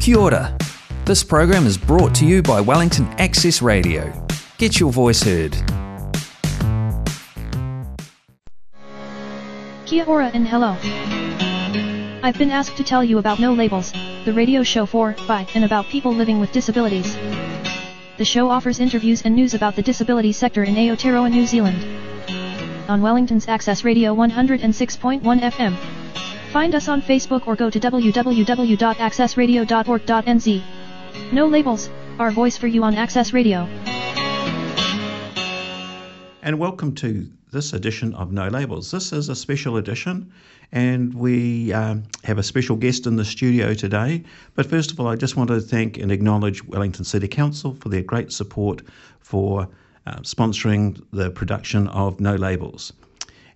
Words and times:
Kia 0.00 0.16
ora. 0.16 0.56
This 1.04 1.24
program 1.24 1.66
is 1.66 1.76
brought 1.76 2.14
to 2.16 2.24
you 2.24 2.40
by 2.40 2.60
Wellington 2.60 3.06
Access 3.18 3.60
Radio. 3.60 4.12
Get 4.56 4.78
your 4.78 4.92
voice 4.92 5.22
heard. 5.22 5.52
Kia 9.86 10.04
ora 10.04 10.30
and 10.32 10.46
hello. 10.46 10.76
I've 12.22 12.38
been 12.38 12.50
asked 12.50 12.76
to 12.76 12.84
tell 12.84 13.02
you 13.02 13.18
about 13.18 13.40
No 13.40 13.52
Labels, 13.52 13.92
the 14.24 14.32
radio 14.32 14.62
show 14.62 14.86
for, 14.86 15.16
by, 15.26 15.46
and 15.54 15.64
about 15.64 15.86
people 15.86 16.14
living 16.14 16.38
with 16.40 16.52
disabilities. 16.52 17.16
The 18.18 18.24
show 18.24 18.50
offers 18.50 18.80
interviews 18.80 19.22
and 19.22 19.34
news 19.34 19.54
about 19.54 19.76
the 19.76 19.82
disability 19.82 20.32
sector 20.32 20.62
in 20.62 20.74
Aotearoa, 20.74 21.30
New 21.30 21.46
Zealand. 21.46 21.84
On 22.88 23.02
Wellington's 23.02 23.48
Access 23.48 23.84
Radio 23.84 24.14
106.1 24.14 25.22
FM. 25.22 25.97
Find 26.52 26.74
us 26.74 26.88
on 26.88 27.02
Facebook 27.02 27.46
or 27.46 27.54
go 27.56 27.68
to 27.68 27.78
www.accessradio.org.nz. 27.78 30.62
No 31.30 31.46
Labels, 31.46 31.90
our 32.18 32.30
voice 32.30 32.56
for 32.56 32.66
you 32.66 32.82
on 32.84 32.94
Access 32.94 33.34
Radio. 33.34 33.68
And 36.40 36.58
welcome 36.58 36.94
to 36.96 37.28
this 37.52 37.74
edition 37.74 38.14
of 38.14 38.32
No 38.32 38.48
Labels. 38.48 38.90
This 38.90 39.12
is 39.12 39.28
a 39.28 39.36
special 39.36 39.76
edition, 39.76 40.32
and 40.72 41.12
we 41.12 41.70
um, 41.74 42.04
have 42.24 42.38
a 42.38 42.42
special 42.42 42.76
guest 42.76 43.06
in 43.06 43.16
the 43.16 43.26
studio 43.26 43.74
today. 43.74 44.24
But 44.54 44.64
first 44.64 44.90
of 44.90 44.98
all, 45.00 45.08
I 45.08 45.16
just 45.16 45.36
want 45.36 45.50
to 45.50 45.60
thank 45.60 45.98
and 45.98 46.10
acknowledge 46.10 46.64
Wellington 46.64 47.04
City 47.04 47.28
Council 47.28 47.74
for 47.74 47.90
their 47.90 48.00
great 48.02 48.32
support 48.32 48.80
for 49.20 49.68
uh, 50.06 50.20
sponsoring 50.20 51.04
the 51.12 51.30
production 51.30 51.88
of 51.88 52.20
No 52.20 52.36
Labels. 52.36 52.94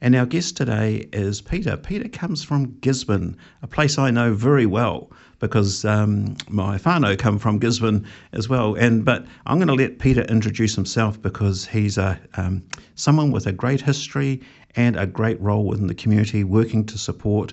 And 0.02 0.16
our 0.16 0.26
guest 0.26 0.56
today 0.56 1.08
is 1.12 1.40
Peter. 1.40 1.76
Peter 1.76 2.08
comes 2.08 2.42
from 2.42 2.76
Gisborne, 2.80 3.36
a 3.62 3.68
place 3.68 3.98
I 3.98 4.10
know 4.10 4.34
very 4.34 4.66
well 4.66 5.12
because 5.38 5.84
um, 5.84 6.36
my 6.48 6.76
whānau 6.76 7.16
come 7.16 7.38
from 7.38 7.60
Gisborne 7.60 8.04
as 8.32 8.48
well. 8.48 8.74
And 8.74 9.04
but 9.04 9.24
I'm 9.46 9.58
going 9.58 9.68
to 9.68 9.74
let 9.74 10.00
Peter 10.00 10.22
introduce 10.22 10.74
himself 10.74 11.22
because 11.22 11.64
he's 11.64 11.98
a 11.98 12.18
um, 12.34 12.64
someone 12.96 13.30
with 13.30 13.46
a 13.46 13.52
great 13.52 13.80
history 13.80 14.40
and 14.74 14.96
a 14.96 15.06
great 15.06 15.40
role 15.40 15.66
within 15.66 15.86
the 15.86 15.94
community, 15.94 16.42
working 16.42 16.84
to 16.86 16.98
support 16.98 17.52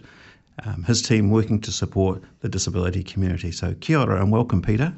um, 0.66 0.84
his 0.86 1.03
team, 1.03 1.30
working 1.30 1.61
to 1.61 1.72
support 1.72 2.19
the 2.39 2.50
disability 2.50 3.03
community. 3.03 3.52
So 3.52 3.75
kia 3.80 4.00
ora 4.00 4.23
and 4.23 4.31
welcome, 4.31 4.63
Peter. 4.63 4.91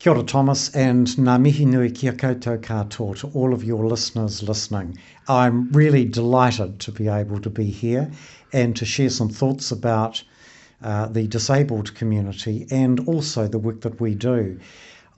Kia 0.00 0.12
ora, 0.12 0.22
Thomas, 0.22 0.68
and 0.76 1.08
ngā 1.08 1.40
mihi 1.42 1.64
nui 1.66 1.90
kia 1.90 2.12
koutou 2.12 2.56
katoa 2.62 3.16
to 3.16 3.26
all 3.34 3.52
of 3.52 3.64
your 3.64 3.84
listeners 3.84 4.44
listening. 4.44 4.96
I'm 5.26 5.72
really 5.72 6.04
delighted 6.04 6.78
to 6.78 6.92
be 6.92 7.08
able 7.08 7.40
to 7.40 7.50
be 7.50 7.64
here 7.64 8.08
and 8.52 8.76
to 8.76 8.84
share 8.84 9.10
some 9.10 9.28
thoughts 9.28 9.72
about 9.72 10.22
uh, 10.84 11.06
the 11.06 11.26
disabled 11.26 11.96
community 11.96 12.64
and 12.70 13.00
also 13.08 13.48
the 13.48 13.58
work 13.58 13.80
that 13.80 14.00
we 14.00 14.14
do. 14.14 14.60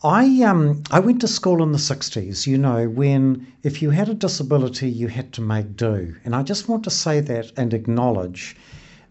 I 0.02 0.42
um 0.44 0.82
I 0.90 1.00
went 1.00 1.20
to 1.20 1.28
school 1.28 1.62
in 1.62 1.72
the 1.72 1.84
60s, 1.92 2.46
you 2.46 2.56
know, 2.56 2.88
when 2.88 3.46
if 3.62 3.82
you 3.82 3.90
had 3.90 4.08
a 4.08 4.14
disability 4.14 4.88
you 4.88 5.08
had 5.08 5.30
to 5.34 5.42
make 5.42 5.76
do. 5.76 6.16
And 6.24 6.34
I 6.34 6.42
just 6.42 6.70
want 6.70 6.84
to 6.84 6.90
say 6.90 7.20
that 7.20 7.52
and 7.54 7.74
acknowledge 7.74 8.56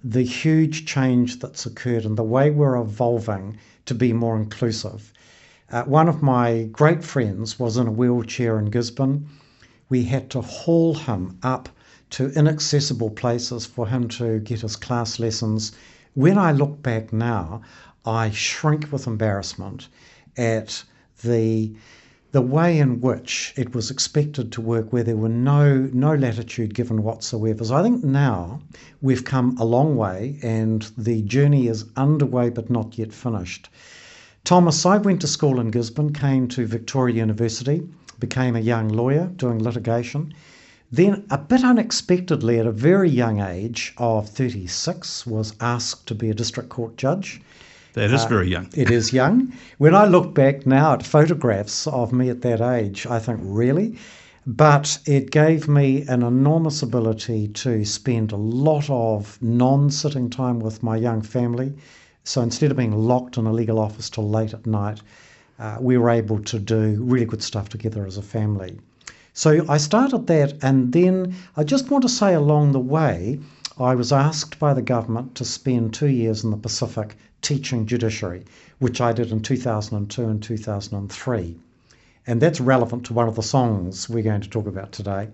the 0.04 0.24
huge 0.24 0.88
change 0.88 1.38
that's 1.38 1.68
occurred 1.68 2.06
and 2.06 2.18
the 2.18 2.24
way 2.24 2.50
we're 2.50 2.82
evolving 2.82 3.58
to 3.86 3.94
be 3.94 4.14
more 4.14 4.36
inclusive. 4.36 5.14
Uh, 5.72 5.84
one 5.84 6.10
of 6.10 6.24
my 6.24 6.64
great 6.72 7.04
friends 7.04 7.60
was 7.60 7.78
in 7.78 7.86
a 7.86 7.92
wheelchair 7.92 8.58
in 8.58 8.72
Gisborne. 8.72 9.28
We 9.88 10.04
had 10.04 10.32
to 10.32 10.42
haul 10.42 10.96
him 10.96 11.38
up 11.44 11.70
to 12.10 12.32
inaccessible 12.32 13.12
places 13.12 13.68
for 13.68 13.88
him 13.88 14.08
to 14.08 14.40
get 14.40 14.62
his 14.62 14.76
class 14.76 15.20
lessons. 15.20 15.72
When 16.16 16.40
I 16.40 16.54
look 16.54 16.82
back 16.82 17.14
now, 17.14 17.62
I 18.04 18.32
shrink 18.32 18.92
with 18.92 19.06
embarrassment 19.06 19.90
at 20.38 20.84
the 21.24 21.76
the 22.32 22.42
way 22.42 22.80
in 22.80 23.02
which 23.02 23.54
it 23.56 23.76
was 23.76 23.92
expected 23.92 24.52
to 24.52 24.62
work 24.62 24.92
where 24.92 25.04
there 25.04 25.18
were 25.18 25.30
no 25.30 25.88
no 25.94 26.16
latitude 26.16 26.74
given 26.74 27.04
whatsoever. 27.04 27.64
So 27.64 27.76
I 27.76 27.84
think 27.84 28.04
now 28.04 28.62
we've 29.02 29.24
come 29.24 29.56
a 29.60 29.66
long 29.66 29.96
way 29.96 30.40
and 30.42 30.82
the 30.98 31.22
journey 31.22 31.68
is 31.68 31.86
underway 31.96 32.50
but 32.50 32.72
not 32.72 32.98
yet 32.98 33.14
finished. 33.14 33.70
Thomas, 34.44 34.86
I 34.86 34.98
went 34.98 35.22
to 35.22 35.28
school 35.28 35.60
in 35.60 35.70
Gisborne, 35.70 36.14
came 36.14 36.48
to 36.50 36.66
Victoria 36.66 37.16
University, 37.16 37.88
became 38.20 38.56
a 38.56 38.62
young 38.62 38.88
lawyer 38.88 39.28
doing 39.36 39.62
litigation. 39.62 40.34
Then, 40.92 41.26
a 41.30 41.38
bit 41.38 41.64
unexpectedly, 41.64 42.58
at 42.58 42.66
a 42.66 42.72
very 42.72 43.10
young 43.10 43.42
age 43.42 43.94
of 43.98 44.30
36, 44.30 45.28
was 45.28 45.54
asked 45.60 46.08
to 46.08 46.16
be 46.16 46.30
a 46.30 46.34
district 46.34 46.70
court 46.70 46.98
judge. 46.98 47.42
That 47.94 48.12
is 48.12 48.24
uh, 48.24 48.28
very 48.28 48.50
young. 48.50 48.70
it 48.76 48.90
is 48.90 49.14
young. 49.14 49.54
When 49.78 49.94
I 49.94 50.06
look 50.06 50.34
back 50.34 50.66
now 50.66 50.94
at 50.94 51.06
photographs 51.06 51.86
of 51.86 52.14
me 52.14 52.30
at 52.30 52.42
that 52.42 52.62
age, 52.62 53.06
I 53.06 53.20
think, 53.20 53.40
really? 53.44 53.98
But 54.48 55.00
it 55.06 55.32
gave 55.32 55.68
me 55.68 56.04
an 56.08 56.24
enormous 56.24 56.82
ability 56.82 57.50
to 57.50 57.86
spend 57.86 58.32
a 58.32 58.38
lot 58.38 58.90
of 58.90 59.38
non 59.42 59.92
sitting 59.92 60.30
time 60.30 60.60
with 60.60 60.82
my 60.82 60.96
young 60.96 61.22
family 61.22 61.74
so 62.30 62.44
instead 62.44 62.70
of 62.70 62.78
being 62.78 62.96
locked 62.96 63.38
in 63.38 63.48
a 63.48 63.52
legal 63.52 63.80
office 63.80 64.08
till 64.08 64.30
late 64.30 64.54
at 64.54 64.68
night, 64.68 65.02
uh, 65.58 65.78
we 65.82 65.98
were 65.98 66.12
able 66.12 66.38
to 66.44 66.60
do 66.60 67.02
really 67.02 67.26
good 67.26 67.42
stuff 67.42 67.70
together 67.70 68.06
as 68.06 68.18
a 68.18 68.22
family. 68.22 68.80
So 69.34 69.66
I 69.68 69.78
started 69.78 70.28
that, 70.28 70.54
and 70.62 70.94
then 70.94 71.34
I 71.58 71.64
just 71.64 71.90
want 71.90 72.04
to 72.04 72.08
say 72.08 72.36
along 72.36 72.74
the 72.74 72.80
way, 72.80 73.40
I 73.80 73.96
was 73.96 74.12
asked 74.12 74.60
by 74.60 74.76
the 74.76 74.84
government 74.84 75.34
to 75.36 75.44
spend 75.44 75.96
two 75.96 76.10
years 76.10 76.44
in 76.44 76.52
the 76.52 76.58
Pacific 76.58 77.18
teaching 77.42 77.88
judiciary, 77.88 78.46
which 78.78 79.02
I 79.02 79.12
did 79.12 79.32
in 79.32 79.42
2002 79.42 80.24
and 80.24 80.44
2003. 80.44 81.56
And 82.28 82.40
that's 82.40 82.62
relevant 82.62 83.06
to 83.06 83.14
one 83.14 83.28
of 83.28 83.38
the 83.38 83.42
songs 83.42 84.08
we're 84.08 84.22
going 84.22 84.42
to 84.42 84.50
talk 84.52 84.68
about 84.68 84.92
today. 84.92 85.30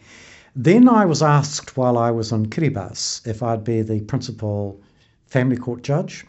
Then 0.55 0.87
I 0.87 1.03
was 1.03 1.21
asked 1.21 1.75
while 1.75 1.97
I 1.97 2.11
was 2.11 2.31
in 2.31 2.45
Kiribati 2.45 3.27
if 3.27 3.43
I'd 3.43 3.65
be 3.65 3.81
the 3.81 3.99
principal 3.99 4.79
family 5.27 5.57
court 5.57 5.83
judge. 5.83 6.25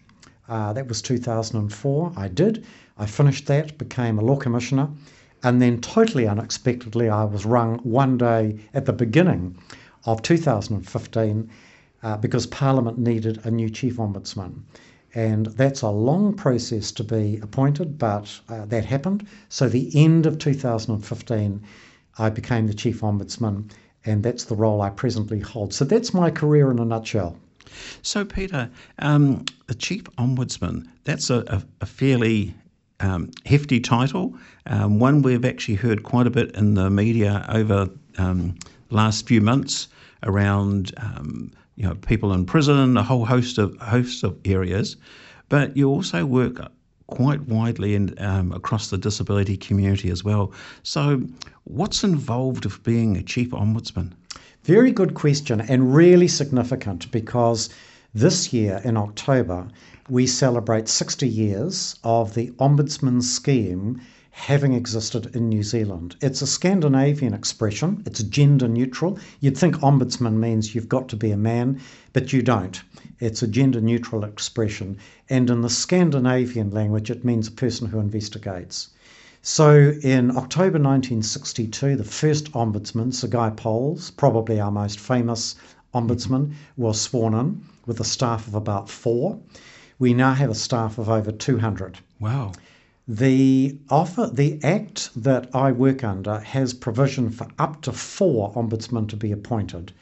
Uh, 0.49 0.73
that 0.73 0.87
was 0.87 1.03
2004. 1.03 2.13
I 2.17 2.29
did. 2.29 2.65
I 2.97 3.07
finished 3.07 3.47
that, 3.47 3.77
became 3.79 4.19
a 4.19 4.25
law 4.25 4.37
commissioner, 4.37 4.89
and 5.43 5.61
then 5.61 5.81
totally 5.81 6.27
unexpectedly, 6.27 7.09
I 7.09 7.25
was 7.25 7.45
rung 7.45 7.79
one 7.81 8.17
day 8.17 8.59
at 8.73 8.87
the 8.87 8.93
beginning 8.93 9.57
of 10.05 10.23
2015 10.23 11.51
uh, 12.03 12.17
because 12.19 12.47
Parliament 12.47 12.99
needed 12.99 13.41
a 13.45 13.51
new 13.51 13.69
chief 13.69 13.97
ombudsman. 13.97 14.63
And 15.15 15.47
that's 15.47 15.83
a 15.83 15.91
long 15.91 16.35
process 16.35 16.93
to 16.93 17.05
be 17.05 17.39
appointed, 17.43 17.99
but 17.99 18.41
uh, 18.49 18.67
that 18.67 18.85
happened. 18.85 19.27
So, 19.49 19.69
the 19.69 19.91
end 19.95 20.27
of 20.27 20.39
2015, 20.39 21.63
I 22.19 22.31
became 22.31 22.67
the 22.67 22.75
chief 22.75 23.01
ombudsman, 23.01 23.71
and 24.05 24.23
that's 24.23 24.45
the 24.45 24.57
role 24.57 24.83
I 24.83 24.91
presently 24.91 25.41
hold. 25.41 25.73
So, 25.73 25.85
that's 25.85 26.15
my 26.15 26.31
career 26.31 26.71
in 26.71 26.79
a 26.79 26.85
nutshell. 26.85 27.37
So, 28.03 28.25
Peter, 28.25 28.71
um, 28.99 29.45
the 29.67 29.75
Chief 29.75 30.05
Ombudsman, 30.19 30.87
that's 31.05 31.31
a, 31.31 31.45
a, 31.49 31.63
a 31.81 31.87
fairly 31.87 32.55
um, 33.01 33.31
hefty 33.45 33.81
title, 33.81 34.35
um, 34.67 34.99
one 34.99 35.23
we've 35.23 35.45
actually 35.45 35.75
heard 35.75 36.03
quite 36.03 36.27
a 36.27 36.31
bit 36.31 36.55
in 36.55 36.75
the 36.75 36.91
media 36.91 37.45
over 37.49 37.89
um, 38.19 38.55
the 38.89 38.95
last 38.95 39.27
few 39.27 39.41
months 39.41 39.89
around 40.23 40.93
um, 40.99 41.53
you 41.77 41.87
know 41.87 41.95
people 41.95 42.33
in 42.33 42.47
prison, 42.47 42.97
a 42.97 43.03
whole 43.03 43.25
host 43.25 43.59
of 43.59 43.77
host 43.79 44.25
of 44.25 44.37
areas, 44.45 44.97
but 45.49 45.77
you 45.77 45.89
also 45.89 46.25
work 46.25 46.73
quite 47.07 47.41
widely 47.43 47.95
and 47.95 48.19
um, 48.21 48.53
across 48.53 48.91
the 48.91 48.99
disability 48.99 49.57
community 49.57 50.11
as 50.11 50.25
well. 50.25 50.53
So, 50.83 51.23
what's 51.65 52.03
involved 52.03 52.67
of 52.67 52.83
being 52.83 53.17
a 53.17 53.23
chief 53.23 53.51
ombudsman? 53.51 54.13
Very 54.67 54.91
good 54.91 55.15
question 55.15 55.61
and 55.61 55.95
really 55.95 56.27
significant 56.27 57.09
because 57.13 57.71
this 58.13 58.53
year 58.53 58.81
in 58.83 58.97
October 58.97 59.69
we 60.09 60.27
celebrate 60.27 60.89
60 60.89 61.29
years 61.29 61.95
of 62.03 62.35
the 62.35 62.49
Ombudsman 62.59 63.23
scheme 63.23 64.01
having 64.33 64.73
existed 64.73 65.37
in 65.37 65.49
New 65.49 65.63
Zealand. 65.63 66.17
It's 66.21 66.43
a 66.43 66.49
Scandinavian 66.49 67.33
expression, 67.33 68.03
it's 68.07 68.25
gender 68.25 68.67
neutral. 68.67 69.21
You'd 69.39 69.57
think 69.57 69.77
ombudsman 69.77 70.35
means 70.41 70.75
you've 70.75 70.89
got 70.89 71.09
to 71.11 71.17
be 71.17 71.31
a 71.31 71.37
man, 71.37 71.79
but 72.13 72.33
you 72.33 72.43
don't. 72.43 72.83
It's 73.21 73.45
a 73.45 73.47
gender 73.47 73.81
neutral 73.81 74.25
expression. 74.25 74.97
And 75.31 75.49
in 75.49 75.61
the 75.61 75.71
Scandinavian 75.71 76.73
language, 76.73 77.09
it 77.09 77.25
means 77.25 77.47
a 77.47 77.53
person 77.53 77.87
who 77.87 78.01
investigates. 78.01 78.89
So 79.49 79.93
in 80.03 80.37
October 80.37 80.81
1962, 80.81 81.95
the 81.95 82.03
first 82.03 82.51
ombudsman, 82.51 83.15
Sir 83.15 83.29
Guy 83.29 83.51
Powles, 83.51 84.11
probably 84.11 84.59
our 84.59 84.73
most 84.73 84.99
famous 84.99 85.55
ombudsman, 85.95 86.55
was 86.77 87.01
sworn 87.01 87.33
in 87.33 87.65
with 87.87 88.01
a 88.01 88.05
staff 88.05 88.49
of 88.49 88.57
about 88.57 88.91
four. 88.91 89.39
We 90.01 90.15
now 90.15 90.35
have 90.35 90.51
a 90.51 90.55
staff 90.57 90.99
of 90.99 91.09
over 91.09 91.31
200. 91.31 92.01
Wow. 92.19 92.55
The 93.07 93.79
offer, 93.89 94.29
the 94.33 94.59
act 94.65 95.11
that 95.15 95.55
I 95.55 95.71
work 95.71 96.03
under 96.03 96.41
has 96.41 96.75
provision 96.75 97.31
for 97.31 97.47
up 97.57 97.83
to 97.83 97.93
four 97.93 98.53
ombudsmen 98.55 99.07
to 99.11 99.17
be 99.17 99.31
appointed. 99.31 99.93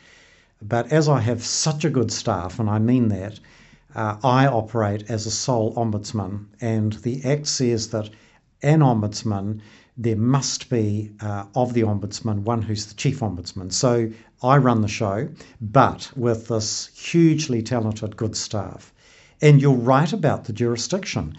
But 0.62 0.90
as 0.90 1.06
I 1.06 1.20
have 1.20 1.44
such 1.44 1.84
a 1.84 1.90
good 1.90 2.10
staff, 2.10 2.58
and 2.58 2.70
I 2.70 2.78
mean 2.78 3.08
that, 3.08 3.38
uh, 3.94 4.16
I 4.24 4.46
operate 4.46 5.10
as 5.10 5.26
a 5.26 5.30
sole 5.30 5.74
ombudsman, 5.74 6.46
and 6.62 6.94
the 6.94 7.22
Act 7.26 7.46
says 7.46 7.88
that 7.88 8.08
an 8.64 8.80
ombudsman 8.80 9.60
there 9.96 10.16
must 10.16 10.70
be 10.70 11.12
uh, 11.20 11.44
of 11.54 11.72
the 11.72 11.82
ombudsman 11.82 12.40
one 12.40 12.62
who's 12.62 12.86
the 12.86 12.94
chief 12.94 13.20
ombudsman. 13.20 13.72
So 13.72 14.10
I 14.42 14.56
run 14.56 14.80
the 14.80 14.88
show, 14.88 15.28
but 15.60 16.10
with 16.16 16.48
this 16.48 16.88
hugely 16.88 17.62
talented, 17.62 18.16
good 18.16 18.36
staff. 18.36 18.92
And 19.40 19.60
you're 19.60 19.72
right 19.72 20.12
about 20.12 20.46
the 20.46 20.52
jurisdiction. 20.52 21.36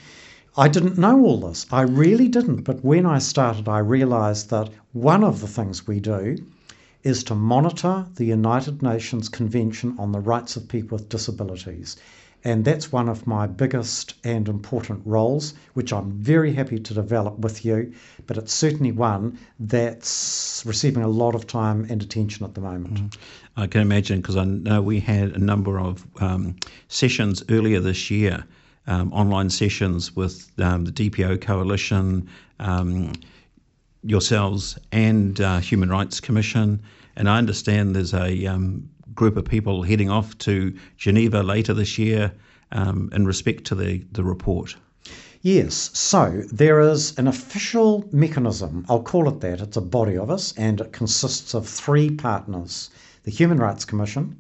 I 0.56 0.70
didn't 0.70 0.98
know 0.98 1.26
all 1.26 1.42
this. 1.42 1.66
I 1.70 1.82
really 1.82 2.30
didn't. 2.30 2.64
But 2.64 2.86
when 2.86 3.06
I 3.06 3.20
started, 3.20 3.68
I 3.68 3.80
realised 3.80 4.50
that 4.52 4.70
one 4.94 5.24
of 5.24 5.42
the 5.42 5.48
things 5.48 5.86
we 5.86 6.00
do 6.00 6.38
is 7.04 7.26
to 7.26 7.36
monitor 7.36 8.06
the 8.16 8.26
United 8.26 8.82
Nations 8.82 9.28
Convention 9.28 9.96
on 10.00 10.14
the 10.14 10.20
Rights 10.20 10.56
of 10.56 10.70
People 10.70 10.98
with 10.98 11.10
Disabilities. 11.10 11.98
And 12.46 12.64
that's 12.64 12.92
one 12.92 13.10
of 13.10 13.26
my 13.26 13.48
biggest 13.48 14.14
and 14.24 14.48
important 14.48 15.02
roles, 15.04 15.56
which 15.74 15.92
I'm 15.92 16.12
very 16.12 16.54
happy 16.54 16.78
to 16.78 16.94
develop 16.94 17.40
with 17.40 17.66
you. 17.66 17.92
But 18.28 18.38
it's 18.38 18.54
certainly 18.54 18.92
one 18.92 19.40
that's 19.60 20.64
receiving 20.64 21.02
a 21.02 21.08
lot 21.08 21.34
of 21.34 21.48
time 21.48 21.88
and 21.90 22.04
attention 22.04 22.46
at 22.46 22.54
the 22.54 22.62
moment. 22.62 22.94
Mm. 22.94 23.18
I 23.58 23.66
can 23.66 23.82
imagine 23.82 24.22
because 24.22 24.38
I 24.38 24.46
know 24.46 24.80
we 24.80 25.00
had 25.00 25.32
a 25.32 25.40
number 25.40 25.80
of 25.80 26.06
um, 26.22 26.56
sessions 26.88 27.44
earlier 27.50 27.80
this 27.80 28.12
year, 28.12 28.46
um, 28.86 29.12
online 29.12 29.50
sessions 29.50 30.16
with 30.16 30.52
um, 30.60 30.86
the 30.86 30.92
DPO 30.92 31.42
Coalition, 31.42 32.30
um, 32.60 33.14
yourselves, 34.04 34.78
and 34.92 35.42
uh, 35.42 35.58
Human 35.62 35.90
Rights 35.90 36.20
Commission. 36.20 36.80
And 37.16 37.30
I 37.30 37.38
understand 37.38 37.96
there's 37.96 38.14
a 38.14 38.46
um, 38.46 38.90
group 39.14 39.38
of 39.38 39.46
people 39.46 39.84
heading 39.84 40.10
off 40.10 40.38
to 40.40 40.76
Geneva 40.98 41.42
later 41.42 41.74
this 41.74 41.98
year 41.98 42.34
um, 42.72 43.10
in 43.14 43.26
respect 43.26 43.64
to 43.66 43.76
the, 43.76 44.06
the 44.12 44.24
report? 44.24 44.76
Yes, 45.42 45.92
so 45.94 46.42
there 46.52 46.80
is 46.80 47.18
an 47.20 47.28
official 47.28 48.08
mechanism, 48.12 48.86
I'll 48.90 49.04
call 49.04 49.30
it 49.30 49.42
that, 49.42 49.62
it's 49.62 49.78
a 49.78 49.82
body 49.82 50.18
of 50.18 50.32
us, 50.32 50.54
and 50.58 50.82
it 50.82 50.92
consists 50.92 51.54
of 51.54 51.68
three 51.68 52.10
partners 52.10 52.90
the 53.24 53.32
Human 53.32 53.58
Rights 53.58 53.86
Commission, 53.86 54.38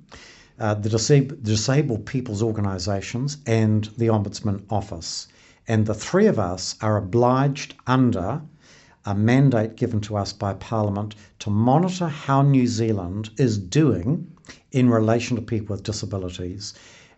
uh, 0.60 0.76
the 0.76 0.90
Disab- 0.90 1.44
Disabled 1.44 2.06
People's 2.06 2.44
Organisations, 2.44 3.38
and 3.46 3.86
the 3.98 4.08
Ombudsman 4.08 4.64
Office. 4.70 5.28
And 5.68 5.86
the 5.86 5.96
three 5.96 6.28
of 6.28 6.38
us 6.38 6.76
are 6.82 6.98
obliged 6.98 7.74
under 7.88 8.42
a 9.06 9.14
mandate 9.14 9.76
given 9.76 10.02
to 10.02 10.18
us 10.18 10.34
by 10.34 10.54
Parliament 10.54 11.16
to 11.40 11.50
monitor 11.50 12.08
how 12.08 12.42
New 12.42 12.66
Zealand 12.66 13.30
is 13.38 13.58
doing 13.58 14.28
in 14.72 14.90
relation 14.90 15.36
to 15.36 15.42
people 15.42 15.76
with 15.76 15.84
disabilities 15.84 16.74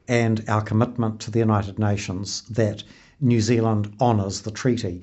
and 0.08 0.44
our 0.48 0.62
commitment 0.62 1.20
to 1.22 1.32
the 1.32 1.40
United 1.40 1.80
Nations 1.80 2.44
that 2.50 2.84
New 3.20 3.42
Zealand 3.42 3.94
honours 4.00 4.42
the 4.42 4.52
treaty. 4.52 5.02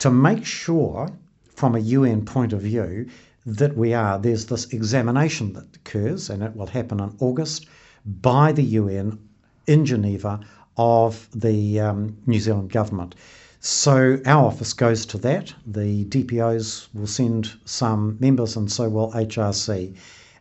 To 0.00 0.10
make 0.10 0.44
sure, 0.44 1.08
from 1.54 1.74
a 1.74 1.80
UN 1.80 2.24
point 2.24 2.52
of 2.52 2.62
view, 2.62 3.06
that 3.46 3.76
we 3.76 3.94
are, 3.94 4.18
there's 4.18 4.46
this 4.46 4.66
examination 4.72 5.52
that 5.52 5.76
occurs, 5.76 6.30
and 6.30 6.42
it 6.42 6.56
will 6.56 6.66
happen 6.66 7.00
in 7.00 7.14
August, 7.20 7.66
by 8.04 8.52
the 8.52 8.62
UN 8.62 9.18
in 9.66 9.86
Geneva 9.86 10.40
of 10.76 11.28
the 11.34 11.80
um, 11.80 12.16
New 12.26 12.40
Zealand 12.40 12.70
government. 12.70 13.14
So 13.66 14.20
our 14.26 14.44
office 14.44 14.74
goes 14.74 15.06
to 15.06 15.18
that. 15.18 15.54
The 15.66 16.04
DPOs 16.04 16.88
will 16.92 17.06
send 17.06 17.50
some 17.64 18.18
members, 18.20 18.56
and 18.56 18.70
so 18.70 18.90
will 18.90 19.10
HRC. 19.12 19.96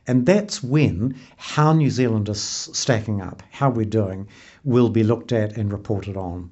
And 0.05 0.25
that's 0.25 0.61
when 0.61 1.15
how 1.37 1.71
New 1.71 1.89
Zealand 1.89 2.27
is 2.27 2.41
stacking 2.41 3.21
up, 3.21 3.41
how 3.49 3.69
we're 3.69 3.85
doing, 3.85 4.27
will 4.65 4.89
be 4.89 5.05
looked 5.05 5.31
at 5.31 5.55
and 5.55 5.71
reported 5.71 6.17
on. 6.17 6.51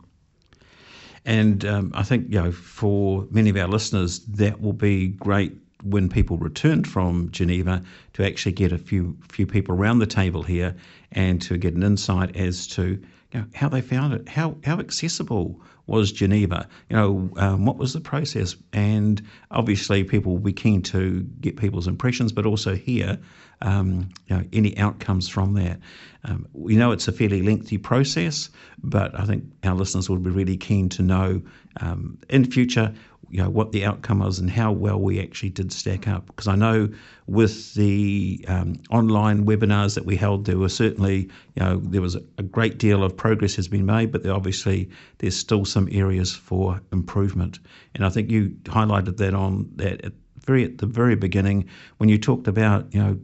And 1.25 1.65
um, 1.65 1.91
I 1.93 2.03
think 2.03 2.27
you 2.29 2.41
know, 2.41 2.53
for 2.53 3.27
many 3.31 3.49
of 3.49 3.57
our 3.57 3.67
listeners, 3.67 4.19
that 4.19 4.61
will 4.61 4.71
be 4.71 5.09
great 5.09 5.53
when 5.83 6.07
people 6.07 6.37
return 6.37 6.85
from 6.85 7.31
Geneva 7.31 7.83
to 8.13 8.25
actually 8.25 8.53
get 8.53 8.71
a 8.71 8.77
few 8.77 9.17
few 9.27 9.45
people 9.45 9.75
around 9.75 9.99
the 9.99 10.07
table 10.07 10.41
here 10.41 10.73
and 11.11 11.41
to 11.41 11.57
get 11.57 11.73
an 11.73 11.83
insight 11.83 12.33
as 12.37 12.65
to 12.67 12.97
you 13.33 13.39
know, 13.39 13.45
how 13.53 13.69
they 13.69 13.81
found 13.81 14.13
it, 14.13 14.27
how 14.27 14.57
how 14.63 14.79
accessible 14.79 15.61
was 15.87 16.11
Geneva, 16.11 16.67
you 16.89 16.95
know, 16.95 17.29
um, 17.37 17.65
what 17.65 17.77
was 17.77 17.93
the 17.93 17.99
process, 17.99 18.55
and 18.73 19.21
obviously 19.49 20.03
people 20.03 20.33
will 20.33 20.39
be 20.39 20.53
keen 20.53 20.81
to 20.81 21.21
get 21.41 21.57
people's 21.57 21.87
impressions, 21.87 22.31
but 22.31 22.45
also 22.45 22.75
hear 22.75 23.19
um, 23.61 24.09
you 24.27 24.35
know, 24.35 24.43
any 24.53 24.77
outcomes 24.77 25.27
from 25.27 25.53
that. 25.53 25.79
Um, 26.23 26.47
we 26.53 26.75
know 26.75 26.91
it's 26.91 27.07
a 27.07 27.11
fairly 27.11 27.41
lengthy 27.41 27.77
process, 27.77 28.49
but 28.83 29.17
I 29.19 29.25
think 29.25 29.43
our 29.63 29.75
listeners 29.75 30.09
would 30.09 30.23
be 30.23 30.29
really 30.29 30.57
keen 30.57 30.89
to 30.89 31.03
know 31.03 31.41
um, 31.79 32.17
in 32.29 32.49
future 32.49 32.93
you 33.31 33.41
know 33.41 33.49
what 33.49 33.71
the 33.71 33.85
outcome 33.85 34.19
was 34.19 34.39
and 34.39 34.49
how 34.49 34.71
well 34.71 34.99
we 34.99 35.21
actually 35.21 35.49
did 35.49 35.71
stack 35.71 36.07
up. 36.07 36.25
Because 36.27 36.47
I 36.47 36.55
know 36.55 36.89
with 37.27 37.73
the 37.75 38.43
um, 38.47 38.75
online 38.91 39.45
webinars 39.45 39.95
that 39.95 40.05
we 40.05 40.17
held, 40.17 40.45
there 40.45 40.57
were 40.57 40.69
certainly 40.69 41.29
you 41.55 41.63
know 41.63 41.77
there 41.77 42.01
was 42.01 42.15
a 42.15 42.43
great 42.43 42.77
deal 42.77 43.03
of 43.03 43.15
progress 43.15 43.55
has 43.55 43.67
been 43.67 43.85
made, 43.85 44.11
but 44.11 44.23
there 44.23 44.33
obviously 44.33 44.89
there's 45.19 45.37
still 45.37 45.63
some 45.63 45.87
areas 45.91 46.35
for 46.35 46.81
improvement. 46.91 47.59
And 47.95 48.05
I 48.05 48.09
think 48.09 48.29
you 48.29 48.49
highlighted 48.63 49.17
that 49.17 49.33
on 49.33 49.69
that 49.77 50.03
at 50.03 50.13
very 50.45 50.65
at 50.65 50.79
the 50.79 50.85
very 50.85 51.15
beginning 51.15 51.69
when 51.97 52.09
you 52.09 52.17
talked 52.17 52.47
about 52.47 52.93
you 52.93 53.01
know 53.01 53.19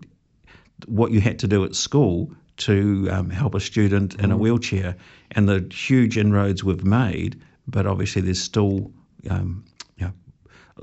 what 0.85 1.11
you 1.11 1.19
had 1.19 1.39
to 1.39 1.47
do 1.47 1.65
at 1.65 1.75
school 1.75 2.31
to 2.57 3.07
um, 3.11 3.29
help 3.29 3.55
a 3.55 3.59
student 3.59 4.15
in 4.15 4.31
a 4.31 4.35
mm. 4.35 4.39
wheelchair 4.39 4.95
and 5.31 5.49
the 5.49 5.67
huge 5.71 6.17
inroads 6.17 6.63
we've 6.63 6.85
made, 6.85 7.39
but 7.67 7.85
obviously 7.85 8.21
there's 8.21 8.41
still 8.41 8.91
um, 9.29 9.63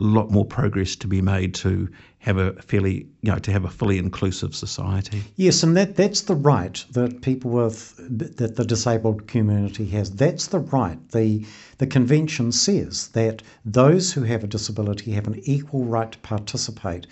lot 0.03 0.31
more 0.31 0.45
progress 0.45 0.97
to 0.97 1.07
be 1.07 1.21
made 1.23 1.55
to 1.55 1.89
have 2.19 2.39
a 2.39 2.53
fairly, 2.63 3.07
you 3.21 3.31
know, 3.31 3.39
to 3.39 3.53
have 3.53 3.65
a 3.65 3.71
fully 3.71 3.99
inclusive 3.99 4.55
society. 4.55 5.23
Yes, 5.37 5.63
and 5.63 5.77
that 5.77 5.97
that's 5.97 6.23
the 6.23 6.35
right 6.35 6.85
that 6.93 7.21
people 7.21 7.51
with 7.51 7.95
that 7.99 8.57
the 8.57 8.65
disabled 8.65 9.27
community 9.27 9.87
has. 9.91 10.11
That's 10.11 10.47
the 10.47 10.61
right. 10.61 10.99
The 11.11 11.45
the 11.79 11.87
convention 11.87 12.51
says 12.53 13.09
that 13.09 13.43
those 13.65 14.13
who 14.13 14.23
have 14.23 14.43
a 14.43 14.47
disability 14.47 15.13
have 15.13 15.27
an 15.27 15.41
equal 15.45 15.85
right 15.85 16.11
to 16.11 16.19
participate. 16.19 17.07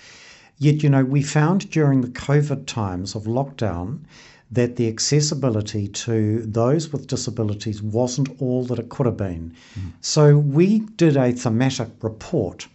Yet, 0.58 0.82
you 0.82 0.90
know, 0.90 1.04
we 1.04 1.22
found 1.22 1.70
during 1.70 2.02
the 2.02 2.08
COVID 2.08 2.66
times 2.66 3.14
of 3.14 3.24
lockdown 3.24 4.00
that 4.52 4.76
the 4.76 4.86
accessibility 4.86 5.88
to 5.88 6.42
those 6.42 6.92
with 6.92 7.06
disabilities 7.06 7.82
wasn't 7.82 8.28
all 8.40 8.64
that 8.64 8.78
it 8.78 8.90
could 8.90 9.06
have 9.06 9.16
been. 9.16 9.54
Mm. 9.78 9.92
So 10.02 10.36
we 10.36 10.80
did 10.80 11.16
a 11.16 11.32
thematic 11.32 11.88
report, 12.02 12.68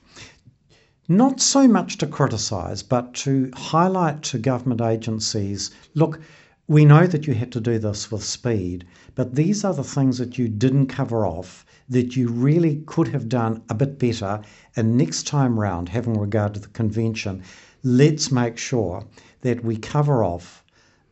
not 1.10 1.40
so 1.40 1.68
much 1.68 1.98
to 1.98 2.06
criticise, 2.06 2.84
but 2.84 3.14
to 3.14 3.50
highlight 3.56 4.22
to 4.24 4.38
government 4.38 4.82
agencies 4.82 5.72
look, 5.94 6.20
we 6.68 6.84
know 6.84 7.08
that 7.08 7.26
you 7.26 7.34
had 7.34 7.52
to 7.54 7.62
do 7.62 7.80
this 7.80 8.12
with 8.12 8.24
speed, 8.24 8.86
but 9.16 9.34
these 9.34 9.64
are 9.64 9.74
the 9.74 9.84
things 9.86 10.18
that 10.18 10.38
you 10.38 10.50
didn't 10.50 10.88
cover 10.88 11.26
off 11.26 11.66
that 11.88 12.18
you 12.18 12.28
really 12.28 12.84
could 12.86 13.08
have 13.08 13.30
done 13.30 13.62
a 13.70 13.74
bit 13.74 13.98
better. 13.98 14.42
And 14.76 14.98
next 14.98 15.26
time 15.26 15.58
round, 15.58 15.88
having 15.88 16.20
regard 16.20 16.54
to 16.56 16.60
the 16.60 16.68
convention, 16.68 17.42
let's 17.84 18.30
make 18.30 18.58
sure 18.58 19.06
that 19.42 19.64
we 19.64 19.78
cover 19.78 20.26
off 20.26 20.62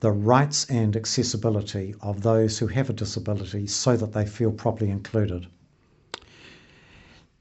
the 0.01 0.11
rights 0.11 0.65
and 0.65 0.97
accessibility 0.97 1.95
of 2.01 2.21
those 2.21 2.59
who 2.59 2.67
have 2.67 2.89
a 2.89 2.93
disability 2.93 3.65
so 3.65 3.95
that 3.95 4.11
they 4.11 4.25
feel 4.25 4.51
properly 4.51 4.91
included. 4.91 5.47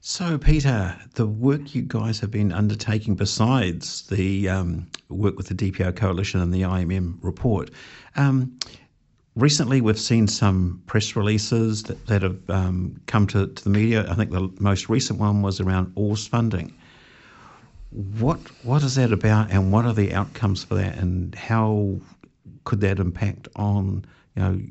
So, 0.07 0.37
Peter, 0.37 0.95
the 1.15 1.25
work 1.25 1.73
you 1.73 1.81
guys 1.81 2.19
have 2.19 2.29
been 2.29 2.51
undertaking 2.51 3.15
besides 3.15 4.03
the 4.03 4.47
um, 4.47 4.85
work 5.09 5.35
with 5.35 5.47
the 5.47 5.55
DPO 5.55 5.95
Coalition 5.95 6.39
and 6.41 6.53
the 6.53 6.61
IMM 6.61 7.17
report, 7.23 7.71
um, 8.15 8.55
recently 9.35 9.81
we've 9.81 9.99
seen 9.99 10.27
some 10.27 10.83
press 10.85 11.15
releases 11.15 11.81
that, 11.83 12.05
that 12.05 12.21
have 12.21 12.47
um, 12.51 13.01
come 13.07 13.25
to, 13.25 13.47
to 13.47 13.63
the 13.63 13.71
media. 13.71 14.05
I 14.07 14.13
think 14.13 14.29
the 14.29 14.53
most 14.59 14.89
recent 14.89 15.17
one 15.19 15.41
was 15.41 15.59
around 15.59 15.91
ORS 15.95 16.27
funding. 16.27 16.71
What 17.89 18.37
what 18.63 18.83
is 18.83 18.93
that 18.95 19.11
about, 19.11 19.49
and 19.49 19.71
what 19.71 19.85
are 19.85 19.93
the 19.93 20.13
outcomes 20.13 20.63
for 20.63 20.75
that, 20.75 20.97
and 20.99 21.33
how 21.33 21.99
could 22.63 22.81
that 22.81 22.99
impact 22.99 23.47
on 23.55 24.05
you 24.35 24.43
know 24.43 24.61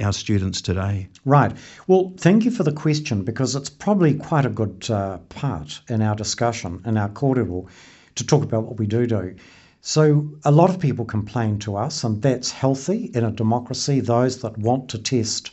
our 0.00 0.12
students 0.12 0.60
today? 0.60 1.08
Right. 1.24 1.52
Well, 1.86 2.12
thank 2.16 2.44
you 2.44 2.50
for 2.50 2.62
the 2.62 2.72
question 2.72 3.24
because 3.24 3.56
it's 3.56 3.70
probably 3.70 4.14
quite 4.14 4.46
a 4.46 4.50
good 4.50 4.86
uh, 4.90 5.18
part 5.28 5.80
in 5.88 6.02
our 6.02 6.14
discussion 6.14 6.80
in 6.84 6.96
our 6.96 7.08
kōrero 7.08 7.66
to 8.14 8.26
talk 8.26 8.42
about 8.44 8.64
what 8.64 8.78
we 8.78 8.86
do 8.86 9.06
do. 9.06 9.34
So, 9.80 10.28
a 10.44 10.50
lot 10.50 10.70
of 10.70 10.80
people 10.80 11.04
complain 11.04 11.58
to 11.60 11.76
us, 11.76 12.04
and 12.04 12.20
that's 12.20 12.50
healthy 12.50 13.10
in 13.14 13.24
a 13.24 13.30
democracy. 13.30 14.00
Those 14.00 14.38
that 14.42 14.58
want 14.58 14.88
to 14.90 14.98
test 14.98 15.50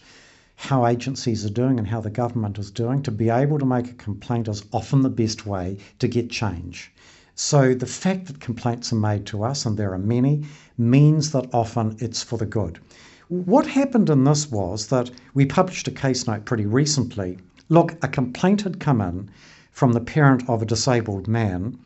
how 0.56 0.86
agencies 0.86 1.46
are 1.46 1.50
doing 1.50 1.78
and 1.78 1.88
how 1.88 2.02
the 2.02 2.10
government 2.10 2.58
is 2.58 2.72
doing, 2.72 3.04
to 3.04 3.12
be 3.12 3.30
able 3.30 3.60
to 3.60 3.66
make 3.66 3.90
a 3.90 3.94
complaint 3.94 4.48
is 4.48 4.64
often 4.72 5.02
the 5.02 5.10
best 5.10 5.46
way 5.46 5.78
to 6.00 6.08
get 6.08 6.30
change. 6.30 6.92
So 7.36 7.74
the 7.74 7.86
fact 7.86 8.28
that 8.28 8.40
complaints 8.40 8.94
are 8.94 8.98
made 8.98 9.26
to 9.28 9.44
us, 9.44 9.66
and 9.66 9.78
there 9.78 9.94
are 9.94 10.00
many, 10.00 10.46
means 10.78 11.32
that 11.32 11.54
often 11.54 11.98
it's 12.00 12.24
for 12.24 12.38
the 12.38 12.46
good. 12.46 12.80
What 13.28 13.66
happened 13.66 14.12
in 14.12 14.24
this 14.24 14.52
was 14.52 14.86
that 14.88 15.10
we 15.34 15.48
published 15.48 15.88
a 15.88 15.92
case 15.92 16.28
note 16.28 16.46
pretty 16.46 16.68
recently. 16.68 17.40
Look, 17.70 17.98
a 18.04 18.08
complaint 18.08 18.62
had 18.62 18.80
come 18.80 19.02
in 19.02 19.32
from 19.72 19.94
the 19.94 20.00
parent 20.00 20.48
of 20.48 20.62
a 20.62 20.66
disabled 20.68 21.28
man 21.28 21.80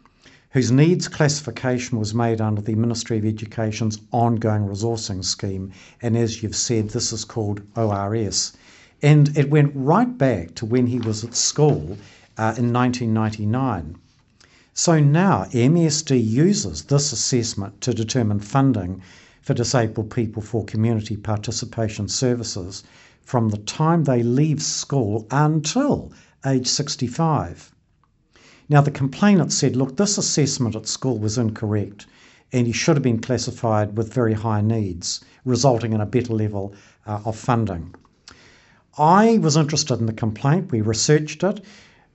whose 0.50 0.70
needs 0.70 1.08
classification 1.08 1.98
was 1.98 2.14
made 2.14 2.42
under 2.42 2.62
the 2.62 2.76
Ministry 2.76 3.20
of 3.20 3.24
Education's 3.24 4.02
ongoing 4.12 4.68
resourcing 4.68 5.24
scheme. 5.24 5.72
And 6.02 6.18
as 6.18 6.44
you've 6.44 6.58
said, 6.58 6.90
this 6.90 7.14
is 7.14 7.24
called 7.24 7.62
ORS. 7.74 8.52
And 9.02 9.38
it 9.38 9.50
went 9.50 9.72
right 9.74 10.18
back 10.18 10.56
to 10.56 10.66
when 10.66 10.88
he 10.88 11.00
was 11.00 11.24
at 11.24 11.36
school 11.36 11.98
uh, 12.38 12.54
in 12.58 12.74
1999. 12.74 13.96
So 14.74 15.00
now 15.00 15.46
MSD 15.54 16.22
uses 16.22 16.84
this 16.84 17.14
assessment 17.14 17.80
to 17.80 17.94
determine 17.94 18.42
funding 18.42 19.02
for 19.42 19.54
disabled 19.54 20.12
people 20.12 20.42
for 20.42 20.66
community 20.66 21.16
participation 21.18 22.08
services 22.08 22.84
from 23.22 23.50
the 23.50 23.58
time 23.58 24.04
they 24.04 24.24
leave 24.24 24.62
school 24.62 25.28
until 25.32 26.12
age 26.46 26.68
65. 26.68 27.74
Now, 28.68 28.82
the 28.82 28.92
complainant 28.92 29.52
said, 29.52 29.76
look, 29.76 29.98
this 29.98 30.18
assessment 30.18 30.76
at 30.76 30.88
school 30.88 31.18
was 31.18 31.38
incorrect 31.38 32.06
and 32.52 32.66
he 32.66 32.74
should 32.74 32.96
have 32.96 33.04
been 33.04 33.22
classified 33.22 33.98
with 33.98 34.14
very 34.14 34.34
high 34.34 34.62
needs, 34.62 35.24
resulting 35.46 35.94
in 35.94 36.02
a 36.02 36.06
better 36.06 36.34
level 36.34 36.74
uh, 37.06 37.20
of 37.26 37.36
funding. 37.36 37.94
I 38.98 39.38
was 39.38 39.56
interested 39.56 40.00
in 40.00 40.08
the 40.08 40.14
complaint, 40.14 40.72
we 40.72 40.82
researched 40.82 41.44
it. 41.44 41.62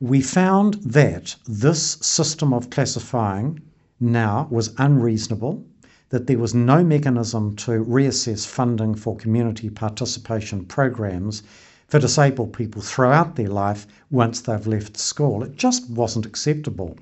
We 0.01 0.21
found 0.21 0.75
that 0.83 1.37
this 1.47 1.81
system 2.01 2.53
of 2.53 2.71
classifying 2.71 3.61
now 4.01 4.49
was 4.51 4.75
unreasonable 4.79 5.65
that 6.11 6.27
there 6.27 6.39
was 6.39 6.55
no 6.55 6.85
mechanism 6.85 7.57
to 7.57 7.85
reassess 7.85 8.47
funding 8.47 8.95
for 8.95 9.17
community 9.17 9.71
participation 9.71 10.65
programs 10.65 11.43
for 11.89 11.99
disabled 11.99 12.53
people 12.53 12.83
throughout 12.83 13.37
their 13.37 13.49
life 13.49 13.87
once 14.11 14.41
they've 14.41 14.67
left 14.67 14.97
school. 14.97 15.43
It 15.43 15.57
just 15.57 15.89
wasn't 15.91 16.27
acceptable. 16.27 16.97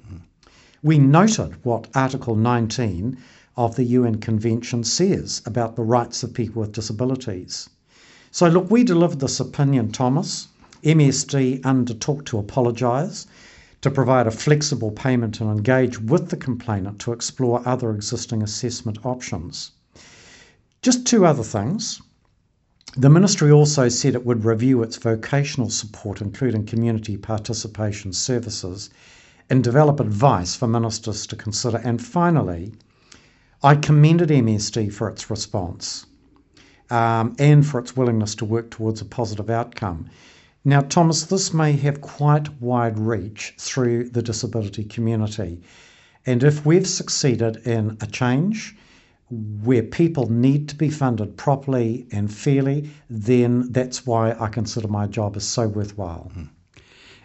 We 0.82 0.98
noted 0.98 1.56
what 1.64 1.88
Article 1.94 2.36
19 2.36 3.16
of 3.56 3.76
the 3.76 3.84
UN 3.84 4.16
Convention 4.16 4.82
says 4.82 5.42
about 5.46 5.76
the 5.76 5.82
rights 5.82 6.22
of 6.22 6.34
people 6.34 6.60
with 6.60 6.72
disabilities. 6.72 7.68
So, 8.30 8.48
look, 8.48 8.70
we 8.70 8.82
delivered 8.82 9.20
this 9.20 9.40
opinion, 9.40 9.92
Thomas. 9.92 10.48
MSD 10.82 11.62
undertook 11.64 12.24
to 12.24 12.38
apologise 12.38 13.26
to 13.82 13.90
provide 13.90 14.26
a 14.26 14.30
flexible 14.30 14.90
payment 14.90 15.40
and 15.40 15.50
engage 15.50 16.00
with 16.00 16.30
the 16.30 16.36
complainant 16.36 17.00
to 17.00 17.12
explore 17.12 17.66
other 17.68 17.92
existing 17.92 18.42
assessment 18.42 19.04
options. 19.04 19.72
Just 20.80 21.04
two 21.06 21.26
other 21.26 21.42
things. 21.42 22.00
The 22.96 23.10
ministry 23.10 23.50
also 23.50 23.88
said 23.88 24.14
it 24.14 24.26
would 24.26 24.44
review 24.44 24.82
its 24.82 24.96
vocational 24.96 25.70
support, 25.70 26.20
including 26.20 26.66
community 26.66 27.16
participation 27.16 28.12
services, 28.12 28.90
and 29.50 29.64
develop 29.64 29.98
advice 29.98 30.54
for 30.54 30.68
ministers 30.68 31.26
to 31.26 31.36
consider. 31.36 31.78
And 31.78 32.00
finally, 32.00 32.72
I 33.62 33.76
commended 33.76 34.28
MSD 34.28 34.92
for 34.92 35.08
its 35.08 35.30
response 35.30 36.06
um, 36.90 37.34
and 37.38 37.66
for 37.66 37.80
its 37.80 37.96
willingness 37.96 38.34
to 38.36 38.44
work 38.44 38.70
towards 38.70 39.00
a 39.00 39.04
positive 39.04 39.50
outcome. 39.50 40.08
Now, 40.64 40.80
Thomas, 40.80 41.24
this 41.24 41.52
may 41.52 41.72
have 41.72 42.00
quite 42.00 42.48
wide 42.60 42.98
reach 42.98 43.54
through 43.58 44.10
the 44.10 44.22
disability 44.22 44.84
community. 44.84 45.60
And 46.24 46.44
if 46.44 46.64
we've 46.64 46.86
succeeded 46.86 47.66
in 47.66 47.96
a 48.00 48.06
change 48.06 48.76
where 49.62 49.82
people 49.82 50.30
need 50.30 50.68
to 50.68 50.76
be 50.76 50.88
funded 50.88 51.36
properly 51.36 52.06
and 52.12 52.32
fairly, 52.32 52.90
then 53.10 53.72
that's 53.72 54.06
why 54.06 54.36
I 54.38 54.48
consider 54.48 54.86
my 54.88 55.06
job 55.06 55.36
as 55.36 55.44
so 55.44 55.66
worthwhile. 55.66 56.30
Mm. 56.36 56.48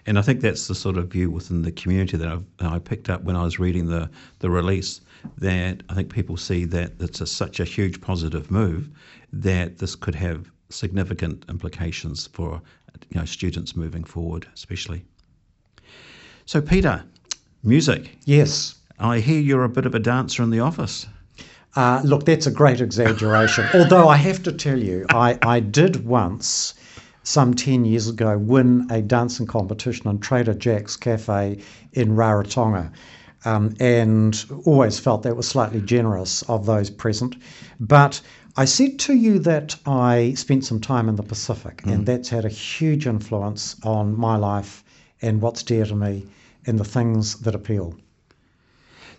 And 0.08 0.18
I 0.18 0.22
think 0.22 0.40
that's 0.40 0.68
the 0.68 0.74
sort 0.74 0.98
of 0.98 1.10
view 1.10 1.30
within 1.30 1.64
the 1.64 1.72
community 1.72 2.16
that 2.16 2.30
I've, 2.30 2.46
i 2.62 2.80
picked 2.80 3.10
up 3.10 3.24
when 3.24 3.36
I 3.36 3.44
was 3.44 3.60
reading 3.60 3.88
the, 3.88 4.10
the 4.40 4.50
release. 4.50 5.02
That 5.38 5.84
I 5.90 5.96
think 5.96 6.14
people 6.14 6.38
see 6.38 6.64
that 6.66 6.94
it's 7.00 7.20
a, 7.20 7.28
such 7.28 7.60
a 7.60 7.66
huge 7.66 8.00
positive 8.00 8.50
move 8.50 8.90
that 9.34 9.80
this 9.80 9.96
could 9.96 10.16
have 10.16 10.50
significant 10.70 11.44
implications 11.50 12.28
for 12.28 12.62
you 13.10 13.20
know 13.20 13.26
students 13.26 13.76
moving 13.76 14.04
forward, 14.04 14.48
especially. 14.54 15.04
So, 16.46 16.62
Peter, 16.62 17.04
music. 17.64 18.18
Yes. 18.26 18.76
I 19.00 19.20
hear 19.20 19.40
you're 19.40 19.64
a 19.64 19.70
bit 19.70 19.86
of 19.86 19.94
a 19.94 20.00
dancer 20.00 20.42
in 20.42 20.50
the 20.50 20.62
office. 20.62 21.06
Uh, 21.76 22.02
look, 22.04 22.26
that's 22.26 22.48
a 22.48 22.52
great 22.52 22.82
exaggeration. 22.82 23.68
Although 23.74 24.08
I 24.08 24.16
have 24.16 24.42
to 24.44 24.52
tell 24.52 24.80
you, 24.80 25.06
I, 25.10 25.38
I 25.44 25.60
did 25.60 26.06
once, 26.06 26.74
some 27.24 27.54
10 27.54 27.86
years 27.86 28.08
ago, 28.08 28.38
win 28.38 28.88
a 28.90 29.02
dancing 29.02 29.46
competition 29.46 30.08
in 30.08 30.20
Trader 30.20 30.54
Jack's 30.56 30.96
Cafe 30.96 31.60
in 31.94 32.16
Rarotonga. 32.16 32.92
Um, 33.46 33.76
and 33.80 34.44
always 34.66 34.98
felt 34.98 35.24
that 35.24 35.36
was 35.36 35.48
slightly 35.48 35.82
generous 35.82 36.42
of 36.44 36.66
those 36.66 36.90
present. 36.90 37.36
But 37.80 38.20
I 38.60 38.66
said 38.66 38.98
to 39.00 39.14
you 39.14 39.38
that 39.40 39.76
I 39.86 40.34
spent 40.34 40.66
some 40.66 40.82
time 40.82 41.08
in 41.10 41.16
the 41.16 41.22
Pacific, 41.22 41.84
mm. 41.84 41.94
and 41.94 42.06
that's 42.08 42.30
had 42.30 42.44
a 42.44 42.50
huge 42.50 43.06
influence 43.06 43.76
on 43.84 44.20
my 44.20 44.36
life 44.36 44.84
and 45.22 45.42
what's 45.42 45.62
dear 45.62 45.86
to 45.86 45.96
me 45.96 46.26
and 46.66 46.80
the 46.80 46.84
things 46.84 47.36
that 47.42 47.54
appeal. 47.54 47.96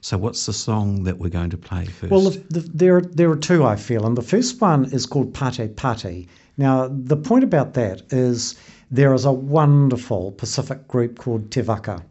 So, 0.01 0.19
what's 0.19 0.47
the 0.47 0.53
song 0.53 1.05
that 1.05 1.19
we're 1.19 1.29
going 1.31 1.51
to 1.51 1.57
play 1.57 1.85
first? 1.85 2.11
Well, 2.11 2.31
the, 2.31 2.39
the, 2.51 2.61
there, 2.75 3.01
there 3.01 3.31
are 3.31 3.37
two 3.37 3.65
I 3.65 3.77
feel, 3.77 4.07
and 4.07 4.17
the 4.17 4.23
first 4.23 4.61
one 4.61 4.87
is 4.87 5.07
called 5.07 5.35
Pate 5.35 5.77
Pate. 5.77 6.29
Now, 6.57 6.89
the 6.89 7.17
point 7.17 7.45
about 7.45 7.75
that 7.75 8.13
is 8.13 8.57
there 8.91 9.15
is 9.15 9.25
a 9.25 9.33
wonderful 9.33 10.33
Pacific 10.33 10.89
group 10.89 11.19
called 11.19 11.53
Te 11.53 11.61
Vaka. 11.61 12.05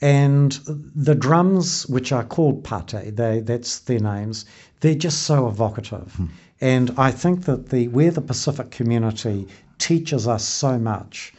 And 0.00 0.52
the 0.64 1.16
drums, 1.16 1.86
which 1.88 2.12
are 2.12 2.24
called 2.24 2.62
pate, 2.62 3.16
they, 3.16 3.40
that's 3.40 3.80
their 3.80 3.98
names, 3.98 4.44
they're 4.80 4.94
just 4.94 5.22
so 5.22 5.48
evocative. 5.48 6.14
Hmm. 6.14 6.26
And 6.60 6.94
I 6.96 7.10
think 7.10 7.44
that 7.44 7.70
the 7.70 7.88
where 7.88 8.10
the 8.10 8.20
Pacific 8.20 8.70
community 8.70 9.48
teaches 9.78 10.26
us 10.26 10.44
so 10.44 10.78
much, 10.78 11.32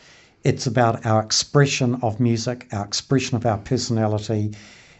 it's 0.43 0.67
about 0.67 1.05
our 1.05 1.21
expression 1.21 1.95
of 2.01 2.19
music, 2.19 2.67
our 2.71 2.85
expression 2.85 3.35
of 3.35 3.45
our 3.45 3.57
personality. 3.57 4.53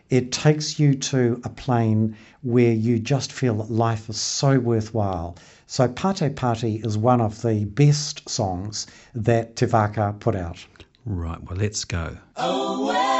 It 0.09 0.31
takes 0.31 0.79
you 0.79 0.95
to 0.95 1.39
a 1.43 1.49
plane 1.49 2.15
where 2.41 2.71
you 2.71 2.99
just 2.99 3.31
feel 3.31 3.55
that 3.55 3.71
life 3.71 4.09
is 4.09 4.19
so 4.19 4.59
worthwhile. 4.59 5.37
So 5.67 5.87
Pate 5.87 6.35
Pate 6.35 6.83
is 6.83 6.97
one 6.97 7.21
of 7.21 7.41
the 7.41 7.65
best 7.65 8.27
songs 8.27 8.87
that 9.13 9.55
Te 9.55 9.67
Vaka 9.67 10.15
put 10.19 10.35
out. 10.35 10.65
Right, 11.05 11.41
well, 11.43 11.57
let's 11.57 11.85
go. 11.85 12.17
Yali 12.37 13.18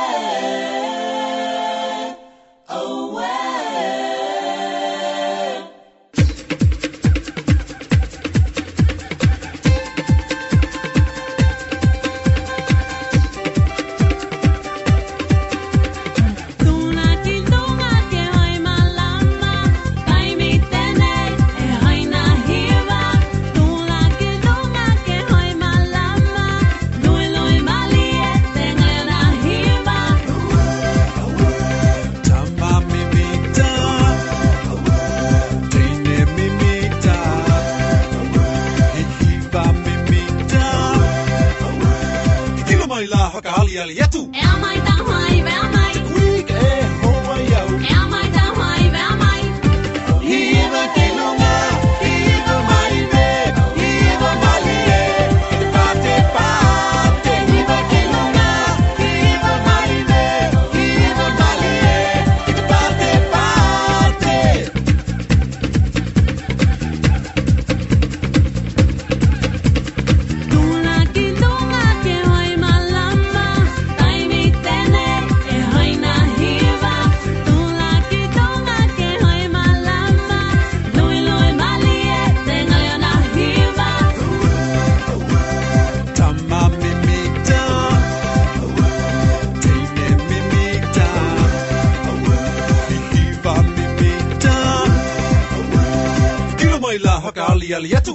Yatu. 2.70 2.99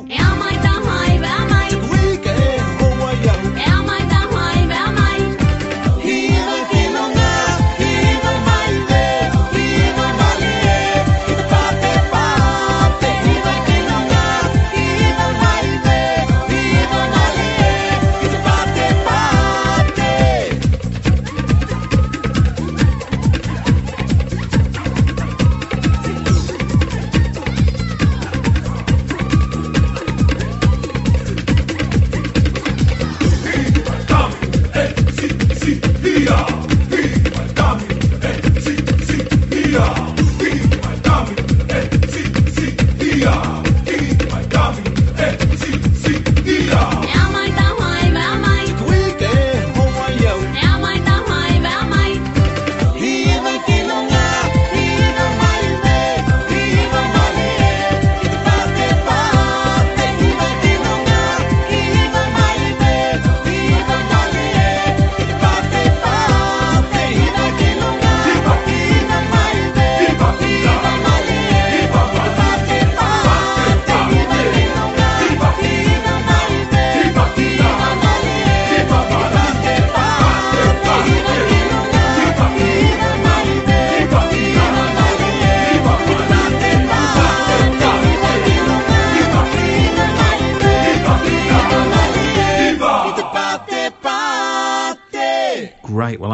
Ea 0.09 0.35
mai 0.39 0.74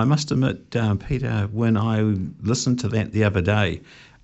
I 0.01 0.05
must 0.05 0.31
admit, 0.31 0.75
uh, 0.75 0.95
Peter, 0.97 1.49
when 1.53 1.77
I 1.77 2.01
listened 2.43 2.81
to 2.81 2.89
that 2.89 3.13
the 3.13 3.25
other 3.25 3.43
day, 3.43 3.81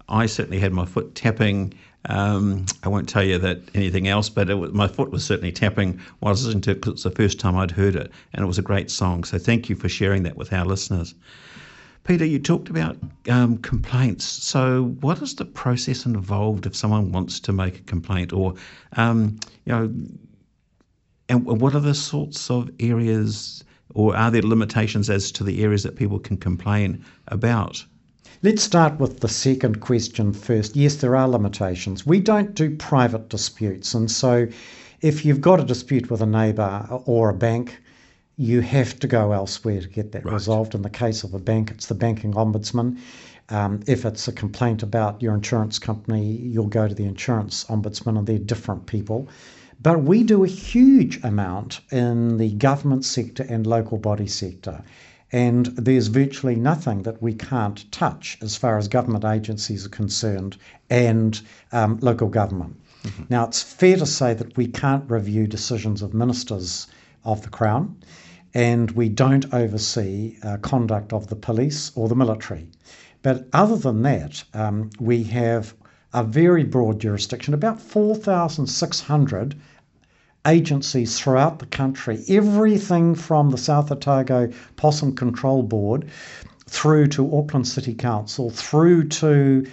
I 0.08 0.26
certainly 0.26 0.58
had 0.58 0.72
my 0.72 0.86
foot 0.86 1.14
tapping. 1.14 1.74
Um, 2.08 2.66
I 2.82 2.88
won't 2.88 3.08
tell 3.08 3.24
you 3.24 3.38
that 3.38 3.60
anything 3.74 4.08
else, 4.08 4.28
but 4.28 4.48
was, 4.56 4.72
my 4.72 4.88
foot 4.88 5.10
was 5.10 5.24
certainly 5.24 5.52
tapping 5.52 6.00
while 6.20 6.30
I 6.30 6.32
was 6.32 6.44
listening 6.46 6.62
to 6.62 6.70
it 6.70 6.80
'cause 6.80 6.92
it's 6.94 7.02
the 7.02 7.10
first 7.10 7.38
time 7.40 7.56
I'd 7.56 7.72
heard 7.72 7.96
it, 7.96 8.10
and 8.32 8.42
it 8.42 8.46
was 8.46 8.58
a 8.58 8.62
great 8.62 8.90
song. 8.90 9.24
So 9.24 9.38
thank 9.38 9.68
you 9.68 9.76
for 9.76 9.88
sharing 9.88 10.22
that 10.22 10.36
with 10.36 10.52
our 10.52 10.64
listeners. 10.64 11.14
Peter, 12.04 12.24
you 12.24 12.38
talked 12.38 12.70
about 12.70 12.96
um, 13.28 13.58
complaints. 13.58 14.24
So, 14.24 14.94
what 15.00 15.20
is 15.20 15.34
the 15.34 15.44
process 15.44 16.06
involved 16.06 16.64
if 16.64 16.76
someone 16.76 17.10
wants 17.10 17.40
to 17.40 17.52
make 17.52 17.78
a 17.80 17.82
complaint, 17.82 18.32
or 18.32 18.54
um, 18.96 19.38
you 19.64 19.72
know, 19.72 19.92
and 21.28 21.44
what 21.44 21.74
are 21.74 21.80
the 21.80 21.94
sorts 21.94 22.48
of 22.50 22.70
areas, 22.78 23.64
or 23.96 24.14
are 24.14 24.30
there 24.30 24.42
limitations 24.42 25.08
as 25.08 25.32
to 25.32 25.42
the 25.42 25.62
areas 25.64 25.82
that 25.82 25.96
people 25.96 26.18
can 26.18 26.36
complain 26.36 27.02
about? 27.28 27.82
Let's 28.42 28.62
start 28.62 29.00
with 29.00 29.20
the 29.20 29.28
second 29.28 29.80
question 29.80 30.34
first. 30.34 30.76
Yes, 30.76 30.96
there 30.96 31.16
are 31.16 31.26
limitations. 31.26 32.06
We 32.06 32.20
don't 32.20 32.54
do 32.54 32.76
private 32.76 33.30
disputes, 33.30 33.94
and 33.94 34.10
so 34.10 34.46
if 35.00 35.24
you've 35.24 35.40
got 35.40 35.60
a 35.60 35.64
dispute 35.64 36.10
with 36.10 36.20
a 36.20 36.26
neighbour 36.26 36.86
or 37.06 37.30
a 37.30 37.34
bank, 37.34 37.78
you 38.36 38.60
have 38.60 38.98
to 38.98 39.06
go 39.06 39.32
elsewhere 39.32 39.80
to 39.80 39.88
get 39.88 40.12
that 40.12 40.26
Right. 40.26 40.34
resolved. 40.34 40.74
In 40.74 40.82
the 40.82 40.90
case 40.90 41.24
of 41.24 41.32
a 41.32 41.38
bank, 41.38 41.70
it's 41.70 41.86
the 41.86 41.94
banking 41.94 42.34
ombudsman. 42.34 42.98
Um, 43.48 43.80
if 43.86 44.04
it's 44.04 44.28
a 44.28 44.32
complaint 44.32 44.82
about 44.82 45.22
your 45.22 45.34
insurance 45.34 45.78
company, 45.78 46.36
you'll 46.36 46.66
go 46.66 46.86
to 46.86 46.94
the 46.94 47.04
insurance 47.04 47.64
ombudsman, 47.70 48.18
and 48.18 48.26
they're 48.26 48.38
different 48.38 48.84
people. 48.84 49.28
But 49.80 50.02
we 50.02 50.22
do 50.22 50.42
a 50.42 50.48
huge 50.48 51.22
amount 51.22 51.80
in 51.90 52.38
the 52.38 52.50
government 52.52 53.04
sector 53.04 53.44
and 53.48 53.66
local 53.66 53.98
body 53.98 54.26
sector. 54.26 54.82
And 55.32 55.66
there's 55.66 56.06
virtually 56.06 56.56
nothing 56.56 57.02
that 57.02 57.20
we 57.20 57.34
can't 57.34 57.90
touch 57.92 58.38
as 58.40 58.56
far 58.56 58.78
as 58.78 58.88
government 58.88 59.24
agencies 59.24 59.84
are 59.84 59.90
concerned 59.90 60.56
and 60.88 61.40
um, 61.72 61.98
local 62.00 62.28
government. 62.28 62.76
Now, 63.28 63.44
it's 63.44 63.62
fair 63.62 63.96
to 63.98 64.06
say 64.06 64.34
that 64.34 64.56
we 64.56 64.66
can't 64.66 65.08
review 65.08 65.46
decisions 65.46 66.02
of 66.02 66.12
ministers 66.12 66.88
of 67.24 67.42
the 67.42 67.48
Crown, 67.48 67.96
and 68.52 68.90
we 68.92 69.08
don't 69.08 69.52
oversee 69.54 70.38
uh, 70.42 70.56
conduct 70.56 71.12
of 71.12 71.28
the 71.28 71.36
police 71.36 71.92
or 71.94 72.08
the 72.08 72.16
military. 72.16 72.66
But 73.22 73.46
other 73.52 73.76
than 73.76 74.02
that, 74.02 74.42
um, 74.54 74.90
we 74.98 75.22
have 75.24 75.74
a 76.16 76.22
very 76.22 76.64
broad 76.64 76.98
jurisdiction, 76.98 77.52
about 77.52 77.78
4,600 77.78 79.54
agencies 80.46 81.18
throughout 81.20 81.58
the 81.58 81.66
country, 81.66 82.24
everything 82.26 83.14
from 83.14 83.50
the 83.50 83.58
South 83.58 83.92
Otago 83.92 84.50
Possum 84.76 85.14
Control 85.14 85.62
Board 85.62 86.06
through 86.66 87.08
to 87.08 87.36
Auckland 87.36 87.68
City 87.68 87.92
Council, 87.92 88.48
through 88.48 89.08
to 89.08 89.66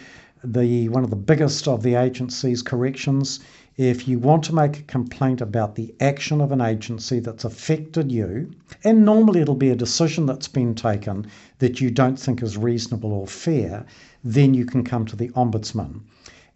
the 0.44 0.90
one 0.90 1.06
of 1.06 1.10
the 1.10 1.16
biggest 1.16 1.66
of 1.70 1.82
the 1.82 1.96
agencies, 1.96 2.62
corrections. 2.62 3.40
If 3.78 4.06
you 4.06 4.20
want 4.20 4.44
to 4.44 4.54
make 4.54 4.80
a 4.80 4.84
complaint 4.84 5.40
about 5.40 5.76
the 5.76 5.96
action 6.02 6.42
of 6.42 6.52
an 6.52 6.60
agency 6.60 7.22
that's 7.22 7.46
affected 7.46 8.12
you, 8.12 8.52
and 8.84 9.06
normally 9.06 9.40
it'll 9.40 9.56
be 9.56 9.70
a 9.70 9.78
decision 9.78 10.26
that's 10.26 10.50
been 10.50 10.76
taken 10.76 11.26
that 11.60 11.80
you 11.80 11.90
don't 11.90 12.20
think 12.20 12.44
is 12.44 12.58
reasonable 12.58 13.14
or 13.14 13.28
fair, 13.28 13.86
then 14.24 14.54
you 14.54 14.66
can 14.66 14.84
come 14.84 15.06
to 15.06 15.16
the 15.16 15.30
Ombudsman. 15.30 16.02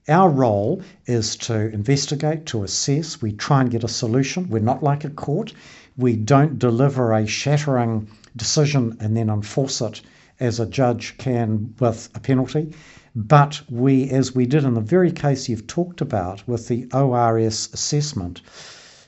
Our 0.07 0.29
role 0.29 0.81
is 1.05 1.35
to 1.37 1.69
investigate, 1.69 2.45
to 2.47 2.63
assess. 2.63 3.21
We 3.21 3.33
try 3.33 3.61
and 3.61 3.69
get 3.69 3.83
a 3.83 3.89
solution. 3.89 4.49
We're 4.49 4.59
not 4.59 4.81
like 4.81 5.03
a 5.03 5.09
court. 5.09 5.53
We 5.97 6.15
don't 6.15 6.59
deliver 6.59 7.11
a 7.11 7.27
shattering 7.27 8.07
decision 8.35 8.95
and 9.01 9.17
then 9.17 9.29
enforce 9.29 9.81
it 9.81 10.01
as 10.39 10.59
a 10.59 10.65
judge 10.65 11.17
can 11.17 11.73
with 11.79 12.09
a 12.15 12.19
penalty. 12.19 12.73
But 13.15 13.61
we, 13.69 14.09
as 14.11 14.35
we 14.35 14.45
did 14.45 14.63
in 14.63 14.75
the 14.75 14.81
very 14.81 15.11
case 15.11 15.49
you've 15.49 15.67
talked 15.67 16.01
about 16.01 16.47
with 16.47 16.67
the 16.67 16.87
ORS 16.93 17.69
assessment, 17.73 18.41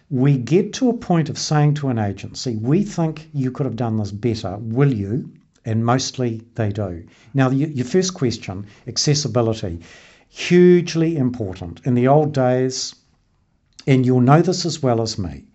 we 0.09 0.37
get 0.37 0.73
to 0.73 0.89
a 0.89 0.97
point 0.97 1.29
of 1.29 1.37
saying 1.37 1.75
to 1.75 1.89
an 1.89 1.99
agency, 1.99 2.55
we 2.55 2.83
think 2.83 3.29
you 3.33 3.51
could 3.51 3.67
have 3.67 3.75
done 3.75 3.97
this 3.97 4.11
better, 4.11 4.57
will 4.59 4.91
you? 4.91 5.31
And 5.65 5.85
mostly 5.85 6.41
they 6.55 6.71
do. 6.71 7.05
Now, 7.33 7.49
your 7.49 7.85
first 7.85 8.13
question, 8.13 8.65
accessibility, 8.87 9.79
hugely 10.29 11.17
important. 11.17 11.81
In 11.85 11.95
the 11.95 12.07
old 12.07 12.33
days, 12.33 12.95
and 13.85 14.05
you'll 14.05 14.21
know 14.21 14.41
this 14.41 14.65
as 14.65 14.81
well 14.81 15.01
as 15.01 15.17
me, 15.17 15.45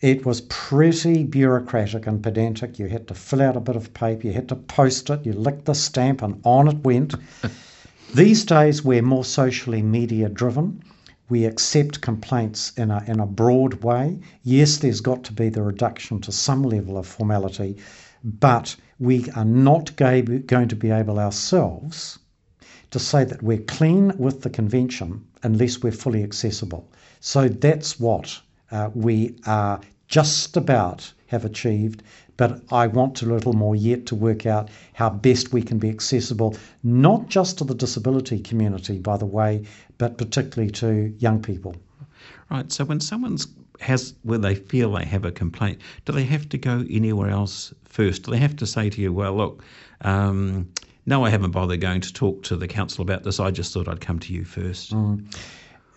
it 0.00 0.26
was 0.26 0.42
pretty 0.42 1.24
bureaucratic 1.24 2.06
and 2.06 2.22
pedantic. 2.22 2.78
You 2.78 2.88
had 2.88 3.08
to 3.08 3.14
fill 3.14 3.40
out 3.40 3.56
a 3.56 3.60
bit 3.60 3.76
of 3.76 3.94
paper, 3.94 4.26
you 4.26 4.34
had 4.34 4.48
to 4.50 4.56
post 4.56 5.08
it, 5.08 5.24
you 5.24 5.32
licked 5.32 5.64
the 5.64 5.74
stamp, 5.74 6.20
and 6.20 6.40
on 6.44 6.68
it 6.68 6.84
went. 6.84 7.14
These 8.14 8.44
days, 8.44 8.84
we're 8.84 9.02
more 9.02 9.24
socially 9.24 9.82
media 9.82 10.28
driven. 10.28 10.82
We 11.30 11.46
accept 11.46 12.02
complaints 12.02 12.72
in 12.76 12.90
a, 12.90 13.02
in 13.06 13.18
a 13.18 13.26
broad 13.26 13.82
way. 13.82 14.18
Yes, 14.42 14.76
there's 14.76 15.00
got 15.00 15.24
to 15.24 15.32
be 15.32 15.48
the 15.48 15.62
reduction 15.62 16.20
to 16.20 16.32
some 16.32 16.62
level 16.62 16.98
of 16.98 17.06
formality, 17.06 17.78
but 18.22 18.76
we 18.98 19.28
are 19.30 19.44
not 19.44 19.96
going 19.96 20.68
to 20.68 20.76
be 20.76 20.90
able 20.90 21.18
ourselves 21.18 22.18
to 22.90 22.98
say 22.98 23.24
that 23.24 23.42
we're 23.42 23.58
clean 23.58 24.16
with 24.18 24.42
the 24.42 24.50
convention 24.50 25.24
unless 25.42 25.82
we're 25.82 25.92
fully 25.92 26.22
accessible. 26.22 26.88
So 27.20 27.48
that's 27.48 27.98
what 27.98 28.40
uh, 28.70 28.90
we 28.94 29.36
are 29.46 29.80
just 30.06 30.56
about 30.56 31.12
have 31.26 31.44
achieved. 31.44 32.02
But 32.36 32.62
I 32.72 32.86
want 32.88 33.22
a 33.22 33.26
little 33.26 33.52
more 33.52 33.76
yet 33.76 34.06
to 34.06 34.14
work 34.14 34.46
out 34.46 34.68
how 34.92 35.10
best 35.10 35.52
we 35.52 35.62
can 35.62 35.78
be 35.78 35.88
accessible, 35.88 36.56
not 36.82 37.28
just 37.28 37.58
to 37.58 37.64
the 37.64 37.74
disability 37.74 38.40
community, 38.40 38.98
by 38.98 39.16
the 39.16 39.26
way, 39.26 39.64
but 39.98 40.18
particularly 40.18 40.70
to 40.72 41.14
young 41.18 41.40
people. 41.42 41.76
Right. 42.50 42.70
So 42.72 42.84
when 42.84 43.00
someone's 43.00 43.46
has 43.80 44.14
where 44.22 44.38
they 44.38 44.54
feel 44.54 44.92
they 44.92 45.04
have 45.04 45.24
a 45.24 45.32
complaint, 45.32 45.80
do 46.04 46.12
they 46.12 46.24
have 46.24 46.48
to 46.50 46.58
go 46.58 46.84
anywhere 46.88 47.30
else 47.30 47.74
first? 47.84 48.24
Do 48.24 48.30
they 48.30 48.38
have 48.38 48.56
to 48.56 48.66
say 48.66 48.90
to 48.90 49.00
you, 49.00 49.12
"Well, 49.12 49.36
look, 49.36 49.62
um, 50.02 50.68
no, 51.06 51.24
I 51.24 51.30
haven't 51.30 51.50
bothered 51.50 51.80
going 51.80 52.00
to 52.00 52.12
talk 52.12 52.42
to 52.44 52.56
the 52.56 52.68
council 52.68 53.02
about 53.02 53.24
this. 53.24 53.38
I 53.38 53.50
just 53.50 53.74
thought 53.74 53.88
I'd 53.88 54.00
come 54.00 54.18
to 54.20 54.32
you 54.32 54.44
first. 54.44 54.94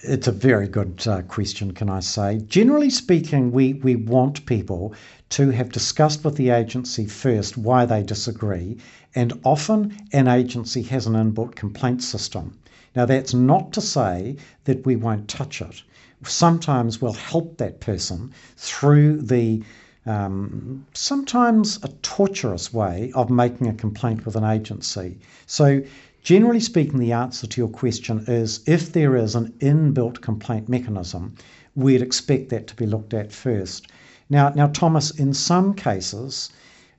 It's 0.01 0.27
a 0.27 0.31
very 0.31 0.67
good 0.67 1.01
uh, 1.07 1.21
question, 1.23 1.73
can 1.73 1.89
I 1.89 2.01
say? 2.01 2.39
Generally 2.47 2.91
speaking, 2.91 3.51
we, 3.51 3.73
we 3.73 3.95
want 3.95 4.45
people 4.45 4.93
to 5.29 5.49
have 5.49 5.71
discussed 5.71 6.23
with 6.23 6.35
the 6.35 6.49
agency 6.49 7.05
first 7.05 7.57
why 7.57 7.85
they 7.85 8.03
disagree, 8.03 8.77
and 9.15 9.39
often 9.43 9.97
an 10.13 10.27
agency 10.27 10.83
has 10.83 11.07
an 11.07 11.13
inbuilt 11.13 11.55
complaint 11.55 12.03
system. 12.03 12.57
Now, 12.95 13.05
that's 13.05 13.33
not 13.33 13.73
to 13.73 13.81
say 13.81 14.35
that 14.65 14.85
we 14.85 14.95
won't 14.95 15.27
touch 15.27 15.61
it. 15.61 15.83
Sometimes 16.23 17.01
we'll 17.01 17.13
help 17.13 17.57
that 17.57 17.79
person 17.79 18.33
through 18.55 19.21
the 19.21 19.63
um, 20.07 20.85
sometimes 20.93 21.79
a 21.83 21.89
torturous 22.01 22.73
way 22.73 23.11
of 23.13 23.29
making 23.29 23.67
a 23.67 23.73
complaint 23.73 24.25
with 24.25 24.35
an 24.37 24.45
agency. 24.45 25.19
So, 25.45 25.81
generally 26.23 26.61
speaking, 26.61 26.99
the 26.99 27.11
answer 27.11 27.45
to 27.45 27.61
your 27.61 27.69
question 27.69 28.23
is 28.27 28.61
if 28.65 28.93
there 28.93 29.17
is 29.17 29.35
an 29.35 29.53
inbuilt 29.59 30.21
complaint 30.21 30.69
mechanism, 30.69 31.35
we'd 31.75 32.01
expect 32.01 32.49
that 32.49 32.67
to 32.67 32.75
be 32.75 32.85
looked 32.85 33.13
at 33.13 33.33
first. 33.33 33.87
Now, 34.29 34.49
now, 34.49 34.67
Thomas, 34.67 35.11
in 35.11 35.33
some 35.33 35.73
cases, 35.73 36.49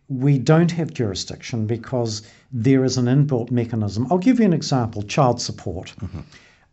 we 0.08 0.38
don't 0.38 0.70
have 0.72 0.92
jurisdiction 0.92 1.66
because 1.66 2.22
there 2.52 2.84
is 2.84 2.96
an 2.96 3.06
inbuilt 3.06 3.50
mechanism. 3.50 4.06
I'll 4.10 4.18
give 4.18 4.38
you 4.38 4.46
an 4.46 4.52
example 4.52 5.02
child 5.02 5.40
support. 5.40 5.94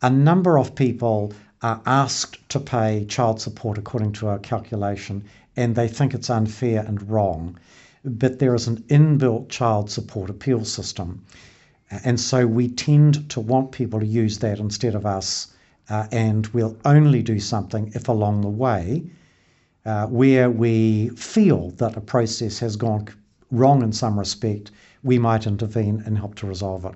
A 0.01 0.10
number 0.10 0.58
of 0.60 0.75
people 0.75 1.34
are 1.61 1.81
asked 1.85 2.47
to 2.49 2.59
pay 2.59 3.05
child 3.05 3.41
support 3.41 3.77
according 3.77 4.11
to 4.13 4.27
our 4.27 4.39
calculation, 4.39 5.23
and 5.55 5.75
they 5.75 5.87
think 5.87 6.13
it's 6.13 6.29
unfair 6.29 6.83
and 6.85 7.09
wrong. 7.09 7.57
But 8.03 8.39
there 8.39 8.53
is 8.53 8.67
an 8.67 8.83
inbuilt 8.89 9.49
child 9.49 9.89
support 9.89 10.29
appeal 10.29 10.65
system. 10.65 11.23
And 12.03 12.19
so 12.19 12.45
we 12.45 12.67
tend 12.67 13.29
to 13.29 13.39
want 13.39 13.71
people 13.71 13.99
to 13.99 14.05
use 14.05 14.39
that 14.39 14.59
instead 14.59 14.95
of 14.95 15.05
us, 15.05 15.53
uh, 15.89 16.07
and 16.11 16.47
we'll 16.47 16.77
only 16.83 17.21
do 17.21 17.39
something 17.39 17.91
if 17.93 18.07
along 18.07 18.41
the 18.41 18.49
way, 18.49 19.03
uh, 19.85 20.07
where 20.07 20.49
we 20.49 21.09
feel 21.09 21.69
that 21.71 21.95
a 21.95 22.01
process 22.01 22.59
has 22.59 22.75
gone 22.75 23.07
wrong 23.51 23.83
in 23.83 23.93
some 23.93 24.17
respect, 24.17 24.71
we 25.03 25.19
might 25.19 25.45
intervene 25.45 26.01
and 26.05 26.17
help 26.17 26.35
to 26.35 26.47
resolve 26.47 26.85
it. 26.85 26.95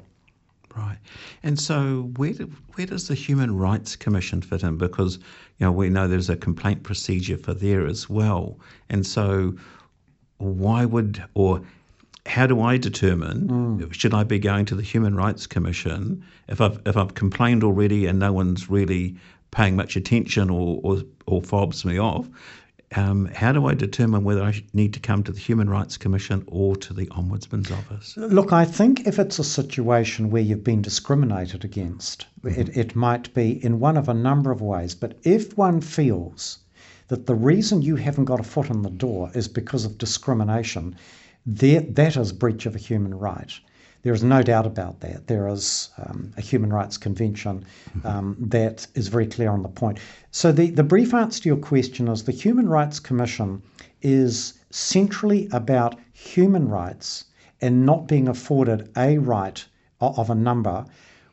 Right. 0.80 0.98
And 1.44 1.60
so 1.60 2.12
where 2.16 2.32
do, 2.34 2.50
where 2.76 2.88
does 2.88 3.10
the 3.10 3.16
Human 3.16 3.58
Rights 3.58 3.98
Commission 3.98 4.42
fit 4.42 4.64
in? 4.64 4.78
Because 4.78 5.18
you 5.58 5.66
know 5.66 5.72
we 5.72 5.90
know 5.90 6.08
there's 6.08 6.30
a 6.30 6.38
complaint 6.38 6.84
procedure 6.84 7.38
for 7.38 7.54
there 7.54 7.86
as 7.86 8.10
well. 8.10 8.58
And 8.90 9.06
so 9.06 9.56
why 10.38 10.86
would 10.86 11.22
or 11.34 11.62
how 12.26 12.48
do 12.48 12.62
I 12.62 12.78
determine 12.78 13.48
mm. 13.48 13.94
should 13.94 14.14
I 14.14 14.24
be 14.24 14.40
going 14.40 14.66
to 14.66 14.76
the 14.76 14.84
Human 14.84 15.16
Rights 15.16 15.48
Commission 15.48 16.24
if 16.48 16.62
I've 16.62 16.80
if 16.86 16.96
I've 16.96 17.14
complained 17.14 17.64
already 17.64 18.06
and 18.06 18.18
no 18.18 18.32
one's 18.32 18.70
really 18.70 19.18
paying 19.52 19.76
much 19.76 19.98
attention 19.98 20.50
or 20.50 20.80
or, 20.84 21.02
or 21.26 21.42
fobs 21.42 21.84
me 21.84 22.00
off? 22.00 22.26
Um, 22.96 23.28
how 23.28 23.52
do 23.52 23.68
I 23.68 23.76
determine 23.76 24.24
whether 24.24 24.42
I 24.42 24.64
need 24.74 24.94
to 24.94 25.00
come 25.00 25.24
to 25.24 25.32
the 25.32 25.40
Human 25.40 25.70
Rights 25.70 25.98
Commission 25.98 26.44
or 26.48 26.76
to 26.78 26.94
the 26.94 27.06
Ombudsman's 27.08 27.72
office? 27.72 28.18
Look, 28.18 28.52
I 28.52 28.66
think 28.66 29.06
if 29.06 29.20
it's 29.20 29.38
a 29.38 29.44
situation 29.44 30.32
where 30.32 30.42
you've 30.42 30.64
been 30.64 30.82
discriminated 30.82 31.64
against, 31.64 32.26
it, 32.44 32.76
it 32.76 32.96
might 32.96 33.32
be 33.36 33.64
in 33.64 33.80
one 33.80 33.96
of 33.96 34.10
a 34.10 34.14
number 34.14 34.52
of 34.52 34.62
ways. 34.62 34.96
But 34.96 35.20
if 35.24 35.56
one 35.56 35.82
feels 35.82 36.60
that 37.10 37.28
the 37.28 37.36
reason 37.36 37.84
you 37.84 37.96
haven't 37.96 38.26
got 38.26 38.40
a 38.40 38.44
foot 38.44 38.72
in 38.72 38.82
the 38.82 38.90
door 38.90 39.30
is 39.36 39.48
because 39.48 39.86
of 39.86 40.00
discrimination, 40.00 40.96
there, 41.46 41.82
that 41.82 42.18
is 42.18 42.32
breach 42.32 42.66
of 42.66 42.76
a 42.76 42.80
human 42.80 43.14
right. 43.14 43.60
There 44.02 44.14
is 44.14 44.24
no 44.24 44.42
doubt 44.42 44.66
about 44.66 45.02
that. 45.02 45.28
There 45.28 45.48
is 45.50 45.90
um, 45.98 46.32
a 46.38 46.42
human 46.42 46.72
rights 46.72 46.98
convention 46.98 47.66
um, 48.06 48.38
that 48.40 48.88
is 48.96 49.10
very 49.10 49.28
clear 49.28 49.52
on 49.52 49.62
the 49.62 49.70
point. 49.70 50.00
So, 50.32 50.52
the, 50.52 50.70
the 50.70 50.84
brief 50.84 51.14
answer 51.14 51.42
to 51.42 51.50
your 51.50 51.58
question 51.58 52.08
is 52.08 52.24
the 52.24 52.32
Human 52.32 52.70
Rights 52.70 53.00
Commission 53.00 53.62
is 54.02 54.54
centrally 54.70 55.50
about 55.52 55.96
human 56.14 56.70
rights 56.70 57.26
and 57.62 57.86
not 57.86 58.08
being 58.08 58.28
afforded 58.28 58.90
a 58.96 59.18
right 59.18 59.66
of 60.00 60.30
a 60.30 60.36
number. 60.36 60.86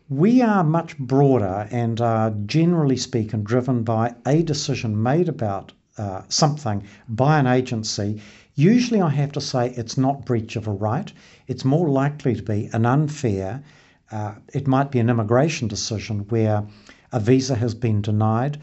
We 0.09 0.43
are 0.43 0.65
much 0.65 0.99
broader 0.99 1.69
and 1.71 2.01
are 2.01 2.31
generally 2.47 2.97
speaking 2.97 3.43
driven 3.45 3.85
by 3.85 4.15
a 4.27 4.43
decision 4.43 5.03
made 5.03 5.29
about 5.29 5.73
uh, 5.99 6.23
something 6.29 6.83
by 7.09 7.39
an 7.39 7.47
agency. 7.47 8.21
Usually, 8.59 9.03
I 9.03 9.11
have 9.11 9.33
to 9.33 9.41
say 9.43 9.69
it's 9.69 9.99
not 9.99 10.25
breach 10.25 10.57
of 10.57 10.67
a 10.67 10.71
right. 10.71 11.13
It's 11.47 11.63
more 11.63 11.91
likely 11.91 12.35
to 12.35 12.43
be 12.43 12.71
an 12.73 12.87
unfair, 12.87 13.63
uh, 14.11 14.37
it 14.55 14.67
might 14.67 14.91
be 14.91 14.99
an 14.99 15.11
immigration 15.11 15.69
decision 15.69 16.21
where 16.31 16.67
a 17.13 17.21
visa 17.21 17.55
has 17.55 17.75
been 17.75 18.01
denied 18.01 18.59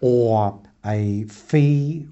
or 0.00 0.60
a 0.84 1.22
fee 1.24 2.08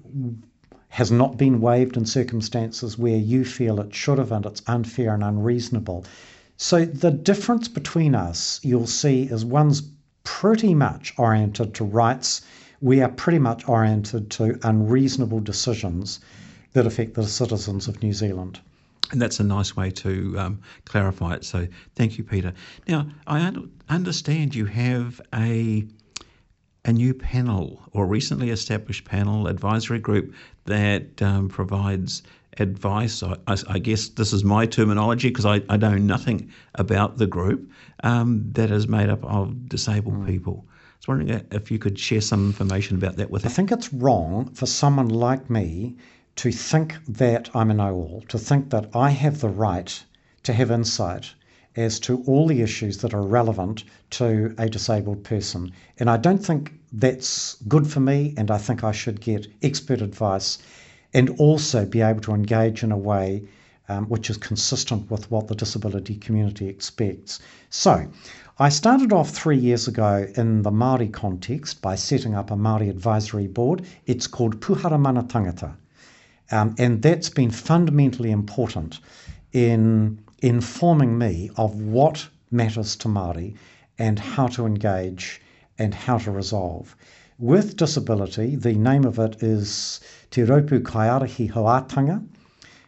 has 0.87 1.11
not 1.11 1.37
been 1.37 1.59
waived 1.59 1.97
in 1.97 2.05
circumstances 2.05 2.97
where 2.97 3.17
you 3.17 3.43
feel 3.43 3.81
it 3.81 3.93
should 3.93 4.19
have 4.19 4.31
and 4.31 4.45
it's 4.45 4.61
unfair 4.67 5.13
and 5.13 5.23
unreasonable. 5.23 6.05
So 6.55 6.85
the 6.85 7.11
difference 7.11 7.67
between 7.67 8.15
us, 8.15 8.61
you'll 8.63 8.87
see, 8.87 9.23
is 9.23 9.43
one's 9.43 9.83
pretty 10.23 10.73
much 10.73 11.13
oriented 11.17 11.73
to 11.73 11.83
rights. 11.83 12.41
We 12.79 13.01
are 13.01 13.09
pretty 13.09 13.39
much 13.39 13.67
oriented 13.67 14.29
to 14.31 14.57
unreasonable 14.63 15.41
decisions 15.41 16.21
that 16.73 16.85
affect 16.85 17.13
the 17.13 17.25
citizens 17.25 17.87
of 17.87 18.01
New 18.03 18.13
Zealand. 18.13 18.59
And 19.11 19.21
that's 19.21 19.39
a 19.39 19.43
nice 19.43 19.75
way 19.75 19.89
to 19.91 20.35
um, 20.37 20.61
clarify 20.85 21.35
it. 21.35 21.45
So 21.45 21.67
thank 21.95 22.17
you, 22.17 22.23
Peter. 22.23 22.53
Now, 22.87 23.07
I 23.25 23.39
un- 23.39 23.71
understand 23.89 24.53
you 24.53 24.65
have 24.65 25.21
a 25.33 25.85
a 26.85 26.93
new 26.93 27.13
panel 27.13 27.81
or 27.91 28.07
recently 28.07 28.49
established 28.49 29.03
panel 29.03 29.47
advisory 29.47 29.99
group 29.99 30.33
that 30.65 31.21
um, 31.21 31.49
provides 31.49 32.23
advice. 32.59 33.21
I, 33.21 33.35
I, 33.45 33.57
I 33.67 33.79
guess 33.79 34.07
this 34.09 34.31
is 34.31 34.43
my 34.45 34.65
terminology 34.65 35.27
because 35.27 35.45
I, 35.45 35.61
I 35.69 35.75
know 35.75 35.97
nothing 35.97 36.49
about 36.75 37.17
the 37.17 37.27
group 37.27 37.69
um, 38.03 38.49
that 38.53 38.71
is 38.71 38.87
made 38.87 39.09
up 39.09 39.23
of 39.25 39.67
disabled 39.67 40.25
people. 40.25 40.65
I 40.65 40.73
was 40.99 41.07
wondering 41.07 41.45
if 41.51 41.69
you 41.69 41.77
could 41.77 41.99
share 41.99 42.21
some 42.21 42.47
information 42.47 42.97
about 42.97 43.17
that 43.17 43.29
with 43.29 43.45
us. 43.45 43.51
I 43.51 43.55
think 43.55 43.71
it's 43.71 43.91
wrong 43.93 44.49
for 44.53 44.65
someone 44.65 45.09
like 45.09 45.49
me 45.49 45.97
to 46.37 46.51
think 46.51 46.95
that 47.07 47.49
I'm 47.55 47.71
a 47.71 47.73
know 47.73 47.93
all, 47.93 48.23
to 48.29 48.39
think 48.39 48.69
that 48.69 48.95
I 48.95 49.09
have 49.09 49.41
the 49.41 49.49
right 49.49 50.03
to 50.43 50.53
have 50.53 50.71
insight 50.71 51.33
as 51.75 51.99
to 51.99 52.23
all 52.25 52.47
the 52.47 52.61
issues 52.61 52.99
that 52.99 53.13
are 53.13 53.21
relevant 53.21 53.83
to 54.11 54.53
a 54.57 54.69
disabled 54.69 55.23
person. 55.23 55.71
And 55.99 56.09
I 56.09 56.17
don't 56.17 56.43
think 56.43 56.73
that's 56.93 57.55
good 57.67 57.87
for 57.87 57.99
me, 57.99 58.33
and 58.37 58.49
I 58.49 58.57
think 58.57 58.83
I 58.83 58.91
should 58.91 59.19
get 59.19 59.47
expert 59.61 60.01
advice 60.01 60.59
and 61.13 61.29
also 61.39 61.85
be 61.85 62.01
able 62.01 62.21
to 62.21 62.33
engage 62.33 62.83
in 62.83 62.91
a 62.91 62.97
way 62.97 63.43
um, 63.89 64.05
which 64.05 64.29
is 64.29 64.37
consistent 64.37 65.09
with 65.09 65.31
what 65.31 65.47
the 65.47 65.55
disability 65.55 66.15
community 66.15 66.67
expects. 66.67 67.39
So, 67.69 68.07
I 68.59 68.69
started 68.69 69.13
off 69.13 69.29
three 69.29 69.57
years 69.57 69.87
ago 69.87 70.27
in 70.35 70.63
the 70.63 70.71
Māori 70.71 71.11
context 71.11 71.81
by 71.81 71.95
setting 71.95 72.35
up 72.35 72.51
a 72.51 72.55
Māori 72.55 72.89
advisory 72.89 73.47
board. 73.47 73.83
It's 74.05 74.27
called 74.27 74.59
Puhara 74.59 74.99
Mana 74.99 75.23
Tangata. 75.23 75.75
Um, 76.51 76.75
and 76.77 77.01
that's 77.01 77.29
been 77.29 77.51
fundamentally 77.51 78.31
important 78.31 78.99
in 79.51 80.19
informing 80.41 81.17
me 81.17 81.49
of 81.57 81.81
what 81.81 82.27
matters 82.51 82.95
to 82.97 83.07
Māori 83.07 83.55
and 83.97 84.19
how 84.19 84.47
to 84.47 84.65
engage 84.65 85.41
and 85.77 85.93
how 85.93 86.17
to 86.19 86.31
resolve. 86.31 86.95
With 87.39 87.75
disability, 87.75 88.55
the 88.55 88.73
name 88.73 89.05
of 89.05 89.19
it 89.19 89.43
is 89.43 89.99
Te 90.31 90.41
Rōpū 90.41 90.81
Kaiarahi 90.81 91.51
Hauātanga. 91.51 92.25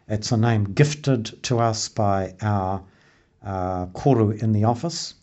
It's 0.07 0.31
a 0.31 0.37
name 0.37 0.63
gifted 0.73 1.43
to 1.43 1.59
us 1.59 1.87
by 1.89 2.33
our 2.41 2.81
uh, 3.43 3.85
koru 3.87 4.41
in 4.41 4.53
the 4.53 4.63
office. 4.63 5.13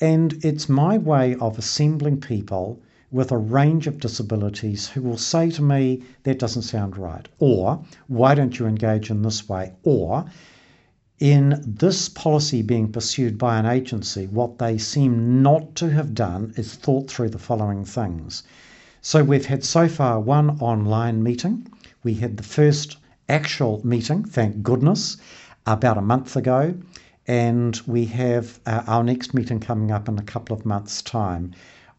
And 0.00 0.44
it's 0.44 0.68
my 0.68 0.98
way 0.98 1.34
of 1.36 1.58
assembling 1.58 2.20
people 2.20 2.80
with 3.10 3.32
a 3.32 3.38
range 3.38 3.86
of 3.86 4.00
disabilities 4.00 4.88
who 4.88 5.02
will 5.02 5.18
say 5.18 5.50
to 5.50 5.62
me, 5.62 6.02
that 6.24 6.38
doesn't 6.38 6.62
sound 6.62 6.96
right, 6.96 7.26
or 7.38 7.82
why 8.06 8.34
don't 8.34 8.58
you 8.58 8.66
engage 8.66 9.10
in 9.10 9.22
this 9.22 9.48
way, 9.48 9.72
or 9.82 10.24
in 11.18 11.60
this 11.66 12.08
policy 12.08 12.62
being 12.62 12.92
pursued 12.92 13.38
by 13.38 13.58
an 13.58 13.66
agency, 13.66 14.26
what 14.26 14.58
they 14.58 14.78
seem 14.78 15.42
not 15.42 15.74
to 15.74 15.90
have 15.90 16.14
done 16.14 16.52
is 16.56 16.74
thought 16.74 17.10
through 17.10 17.30
the 17.30 17.38
following 17.38 17.84
things. 17.84 18.44
So 19.00 19.24
we've 19.24 19.46
had 19.46 19.64
so 19.64 19.88
far 19.88 20.20
one 20.20 20.60
online 20.60 21.22
meeting. 21.22 21.66
We 22.04 22.14
had 22.14 22.36
the 22.36 22.42
first 22.42 22.98
actual 23.28 23.80
meeting, 23.84 24.24
thank 24.24 24.62
goodness, 24.62 25.16
about 25.66 25.98
a 25.98 26.02
month 26.02 26.36
ago. 26.36 26.74
And 27.26 27.80
we 27.86 28.06
have 28.06 28.60
uh, 28.64 28.84
our 28.86 29.02
next 29.02 29.34
meeting 29.34 29.60
coming 29.60 29.90
up 29.90 30.08
in 30.08 30.18
a 30.18 30.22
couple 30.22 30.56
of 30.56 30.64
months' 30.64 31.02
time. 31.02 31.52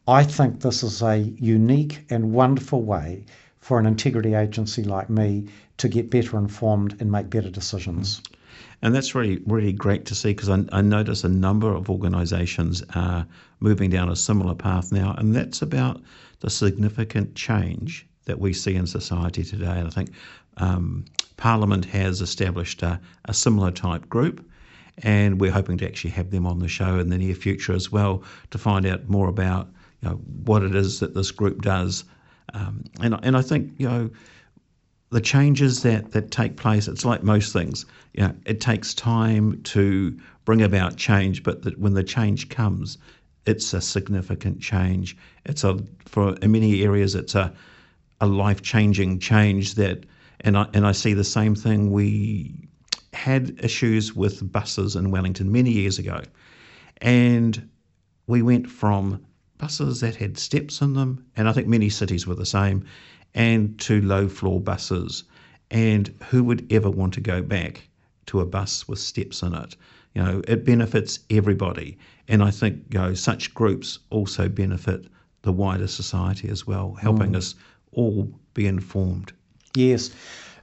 I 0.10 0.24
think 0.24 0.62
this 0.62 0.82
is 0.82 1.04
a 1.04 1.18
unique 1.20 2.04
and 2.10 2.32
wonderful 2.32 2.82
way 2.82 3.26
for 3.60 3.78
an 3.78 3.86
integrity 3.86 4.34
agency 4.34 4.84
like 4.84 5.08
me 5.08 5.50
to 5.78 5.88
get 5.88 6.10
better 6.10 6.36
informed 6.36 7.00
and 7.00 7.12
make 7.12 7.30
better 7.30 7.52
decisions. 7.52 8.20
And 8.82 8.96
that's 8.96 9.14
really, 9.14 9.40
really 9.46 9.72
great 9.72 10.06
to 10.06 10.16
see 10.16 10.30
because 10.30 10.50
I, 10.50 10.64
I 10.72 10.82
notice 10.82 11.24
a 11.24 11.30
number 11.30 11.72
of 11.72 11.92
organisations 11.92 12.84
are 12.96 13.28
moving 13.60 13.92
down 13.92 14.10
a 14.10 14.16
similar 14.16 14.56
path 14.56 14.92
now, 14.92 15.14
and 15.16 15.36
that's 15.36 15.62
about 15.62 16.02
the 16.40 16.50
significant 16.50 17.36
change 17.36 18.08
that 18.26 18.40
we 18.40 18.52
see 18.52 18.74
in 18.74 18.88
society 18.88 19.44
today. 19.44 19.78
And 19.78 19.86
I 19.86 19.92
think 19.92 20.10
um, 20.58 21.06
Parliament 21.38 21.86
has 21.86 22.20
established 22.22 22.82
a, 22.82 23.00
a 23.26 23.34
similar 23.36 23.70
type 23.70 24.10
group, 24.10 24.44
and 25.04 25.40
we're 25.40 25.52
hoping 25.52 25.78
to 25.78 25.86
actually 25.86 26.12
have 26.12 26.32
them 26.32 26.48
on 26.48 26.58
the 26.58 26.68
show 26.68 26.98
in 26.98 27.10
the 27.10 27.18
near 27.20 27.36
future 27.36 27.74
as 27.74 27.92
well 27.92 28.24
to 28.50 28.58
find 28.58 28.88
out 28.88 29.08
more 29.08 29.28
about 29.30 29.70
you 30.02 30.10
know, 30.10 30.16
what 30.46 30.64
it 30.64 30.76
is 30.76 31.00
that 31.00 31.14
this 31.14 31.32
group 31.32 31.62
does. 31.62 32.04
Um, 32.54 32.84
and, 33.02 33.18
and 33.24 33.38
I 33.38 33.42
think, 33.42 33.74
you 33.78 33.88
know, 33.88 34.10
the 35.12 35.22
changes 35.22 35.84
that, 35.84 36.12
that 36.12 36.32
take 36.32 36.56
place, 36.56 36.88
it's 36.88 37.06
like 37.06 37.24
most 37.24 37.52
things. 37.52 37.86
You 38.14 38.28
know, 38.28 38.36
it 38.46 38.62
takes 38.62 38.94
time 38.94 39.62
to 39.64 40.18
bring 40.46 40.62
about 40.62 40.98
change, 40.98 41.44
but 41.44 41.64
that 41.64 41.80
when 41.80 41.94
the 41.94 42.04
change 42.04 42.50
comes, 42.50 42.98
it's 43.46 43.74
a 43.74 43.82
significant 43.82 44.62
change. 44.62 45.18
It's 45.46 45.64
a 45.64 45.80
for 46.06 46.36
in 46.36 46.52
many 46.52 46.84
areas, 46.84 47.16
it's 47.16 47.36
a 47.36 47.54
a 48.22 48.28
life 48.28 48.62
changing 48.62 49.20
change 49.20 49.76
that, 49.76 50.06
and 50.42 50.58
I 50.58 50.68
and 50.74 50.86
I 50.86 50.92
see 50.92 51.14
the 51.14 51.24
same 51.24 51.56
thing. 51.56 51.92
We 51.92 52.68
had 53.14 53.60
issues 53.64 54.16
with 54.16 54.52
buses 54.52 54.96
in 54.96 55.10
Wellington 55.10 55.52
many 55.52 55.72
years 55.72 55.98
ago, 55.98 56.22
and 57.02 57.70
we 58.28 58.42
went 58.42 58.70
from 58.70 59.26
buses 59.60 60.00
that 60.00 60.16
had 60.16 60.38
steps 60.38 60.82
in 60.82 60.94
them, 60.94 61.24
and 61.36 61.48
I 61.48 61.52
think 61.54 61.68
many 61.68 61.90
cities 61.90 62.26
were 62.26 62.36
the 62.36 62.46
same, 62.46 62.86
and 63.36 63.78
to 63.82 64.02
low 64.02 64.28
floor 64.28 64.60
buses. 64.60 65.24
And 65.70 66.12
who 66.30 66.44
would 66.46 66.66
ever 66.72 66.90
want 66.90 67.14
to 67.14 67.22
go 67.22 67.44
back 67.44 67.88
to 68.26 68.40
a 68.40 68.46
bus 68.46 68.88
with 68.88 68.98
steps 68.98 69.44
in 69.44 69.54
it? 69.54 69.76
You 70.16 70.24
know, 70.24 70.42
it 70.48 70.66
benefits 70.66 71.20
everybody, 71.30 71.98
and 72.28 72.42
I 72.42 72.50
think 72.50 72.86
you 72.92 73.00
know 73.00 73.14
such 73.14 73.54
groups 73.54 74.00
also 74.10 74.50
benefit 74.50 75.06
the 75.44 75.52
wider 75.52 75.88
society 75.88 76.50
as 76.50 76.66
well, 76.66 76.96
mm. 76.96 77.00
helping 77.00 77.36
us 77.36 77.54
all 77.92 78.34
be 78.56 78.66
informed. 78.66 79.32
Yes. 79.76 80.12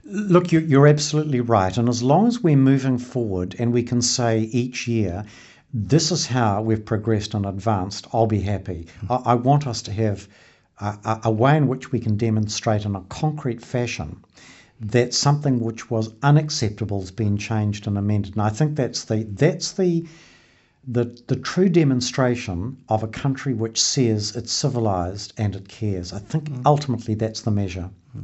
Look, 0.03 0.51
you- 0.51 0.59
you're 0.59 0.87
absolutely 0.87 1.41
right. 1.41 1.77
And 1.77 1.89
as 1.89 2.01
long 2.01 2.27
as 2.27 2.41
we're 2.41 2.55
moving 2.55 2.97
forward 2.97 3.55
and 3.59 3.73
we 3.73 3.83
can 3.83 4.01
say 4.01 4.41
each 4.51 4.87
year, 4.87 5.25
this 5.73 6.11
is 6.11 6.25
how 6.25 6.61
we've 6.61 6.85
progressed 6.85 7.33
and 7.33 7.45
advanced, 7.45 8.07
I'll 8.13 8.27
be 8.27 8.41
happy. 8.41 8.87
Hmm. 9.01 9.11
I, 9.11 9.15
I 9.15 9.33
want 9.35 9.67
us 9.67 9.81
to 9.83 9.91
have 9.91 10.27
a, 10.79 11.19
a- 11.25 11.31
way 11.31 11.57
in 11.57 11.67
which 11.67 11.91
we 11.91 11.99
can 11.99 12.17
demonstrate 12.17 12.85
in 12.85 12.95
a 12.95 13.01
concrete 13.01 13.61
fashion 13.61 14.23
that 14.79 15.13
something 15.13 15.59
which 15.59 15.89
was 15.89 16.13
unacceptable 16.21 17.01
has 17.01 17.11
been 17.11 17.35
changed 17.37 17.87
and 17.87 17.97
amended. 17.97 18.33
And 18.33 18.43
I 18.43 18.49
think 18.49 18.75
that's 18.75 19.05
the 19.05 19.23
that's 19.23 19.73
the 19.73 20.05
the, 20.89 21.21
the 21.27 21.35
true 21.35 21.67
demonstration 21.67 22.77
of 22.87 23.03
a 23.03 23.09
country 23.09 23.53
which 23.53 23.81
says 23.81 24.37
it's 24.37 24.53
civilized 24.53 25.33
and 25.37 25.53
it 25.53 25.67
cares. 25.67 26.13
I 26.13 26.19
think 26.19 26.47
hmm. 26.47 26.61
ultimately 26.65 27.15
that's 27.15 27.41
the 27.41 27.51
measure. 27.51 27.89
Hmm. 28.13 28.23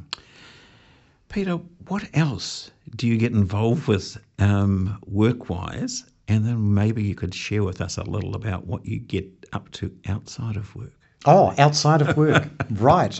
Peter, 1.27 1.59
what 1.87 2.07
else 2.13 2.71
do 2.95 3.07
you 3.07 3.17
get 3.17 3.31
involved 3.31 3.87
with 3.87 4.17
um, 4.39 4.99
work 5.07 5.49
wise? 5.49 6.05
And 6.27 6.45
then 6.45 6.73
maybe 6.73 7.03
you 7.03 7.15
could 7.15 7.35
share 7.35 7.63
with 7.63 7.81
us 7.81 7.97
a 7.97 8.03
little 8.03 8.35
about 8.35 8.65
what 8.65 8.85
you 8.85 8.99
get 8.99 9.27
up 9.51 9.69
to 9.71 9.91
outside 10.07 10.55
of 10.55 10.73
work. 10.75 10.93
Oh, 11.25 11.53
outside 11.57 12.01
of 12.01 12.17
work, 12.17 12.49
right. 12.71 13.17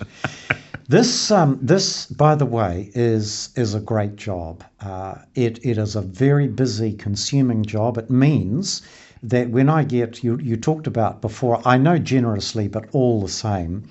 This, 0.90 1.32
um, 1.32 1.60
this, 1.62 2.06
by 2.08 2.36
the 2.36 2.46
way, 2.46 2.92
is 2.94 3.50
is 3.56 3.74
a 3.74 3.80
great 3.80 4.18
job. 4.18 4.64
Uh, 4.82 5.16
it 5.36 5.60
it 5.64 5.78
is 5.78 5.96
a 5.96 6.02
very 6.02 6.48
busy, 6.48 6.94
consuming 6.94 7.64
job. 7.64 7.98
It 7.98 8.10
means 8.10 8.82
that 9.22 9.50
when 9.50 9.70
I 9.70 9.86
get 9.86 10.24
you, 10.24 10.38
you 10.40 10.58
talked 10.58 10.88
about 10.88 11.22
before. 11.22 11.62
I 11.66 11.78
know 11.78 11.98
generously, 11.98 12.68
but 12.68 12.86
all 12.92 13.22
the 13.22 13.30
same, 13.30 13.84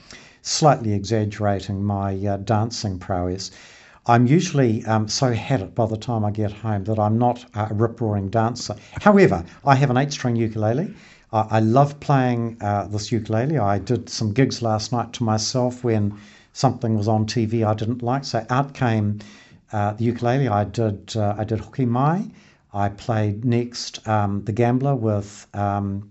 slightly 0.43 0.93
exaggerating 0.93 1.83
my 1.83 2.15
uh, 2.27 2.37
dancing 2.37 2.99
prowess. 2.99 3.51
I'm 4.07 4.27
usually 4.27 4.85
um, 4.85 5.07
so 5.09 5.33
had 5.33 5.61
it 5.61 5.75
by 5.75 5.87
the 5.87 5.97
time 5.97 6.25
I 6.25 6.33
get 6.33 6.53
home 6.53 6.85
that 6.85 6.99
I'm 6.99 7.19
not 7.19 7.45
a 7.55 7.73
rip 7.73 8.01
roaring 8.01 8.31
dancer. 8.31 8.75
However, 9.01 9.45
I 9.65 9.77
have 9.77 9.91
an 9.91 9.97
eight 9.97 10.13
string 10.13 10.35
ukulele. 10.35 10.93
I, 11.33 11.47
I 11.51 11.61
love 11.61 12.01
playing 12.01 12.57
uh, 12.61 12.89
this 12.89 13.13
ukulele. 13.13 13.59
I 13.59 13.79
did 13.79 14.09
some 14.09 14.33
gigs 14.33 14.61
last 14.61 14.91
night 14.93 15.13
to 15.15 15.25
myself 15.25 15.85
when 15.85 16.19
something 16.53 16.97
was 16.97 17.07
on 17.07 17.27
TV 17.27 17.65
I 17.65 17.75
didn't 17.75 18.03
like. 18.03 18.25
So 18.25 18.45
out 18.51 18.75
came 18.75 19.21
uh, 19.73 19.93
the 19.93 20.05
ukulele. 20.05 20.49
I 20.49 20.65
did 20.65 21.17
uh, 21.17 21.37
I 21.39 21.45
did 21.45 21.61
Hoki 21.61 21.87
Mai. 21.87 22.25
I 22.75 22.89
played 22.89 23.45
next 23.45 24.07
um, 24.09 24.45
the 24.45 24.53
Gambler 24.53 24.97
with 24.97 25.47
um, 25.55 26.11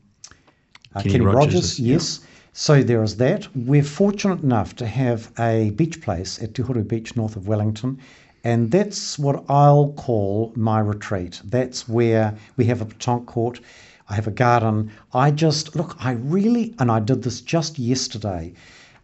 uh, 0.95 1.01
Kenny 1.01 1.13
Kenny, 1.13 1.25
Rogers, 1.25 1.79
Rogers. 1.79 1.79
yeah. 1.79 2.27
So 2.53 2.83
there 2.83 3.01
is 3.01 3.15
that. 3.15 3.47
We're 3.55 3.81
fortunate 3.81 4.43
enough 4.43 4.75
to 4.75 4.85
have 4.85 5.31
a 5.39 5.69
beach 5.69 6.01
place 6.01 6.37
at 6.43 6.53
Te 6.53 6.63
Horo 6.63 6.83
Beach, 6.83 7.15
north 7.15 7.37
of 7.37 7.47
Wellington, 7.47 7.97
and 8.43 8.71
that's 8.71 9.17
what 9.17 9.45
I'll 9.47 9.93
call 9.93 10.51
my 10.57 10.81
retreat. 10.81 11.41
That's 11.45 11.87
where 11.87 12.35
we 12.57 12.65
have 12.65 12.81
a 12.81 12.85
petanque 12.85 13.25
court. 13.25 13.61
I 14.09 14.15
have 14.15 14.27
a 14.27 14.31
garden. 14.31 14.91
I 15.13 15.31
just 15.31 15.77
look. 15.77 15.95
I 16.03 16.11
really, 16.11 16.75
and 16.77 16.91
I 16.91 16.99
did 16.99 17.23
this 17.23 17.39
just 17.39 17.79
yesterday. 17.79 18.51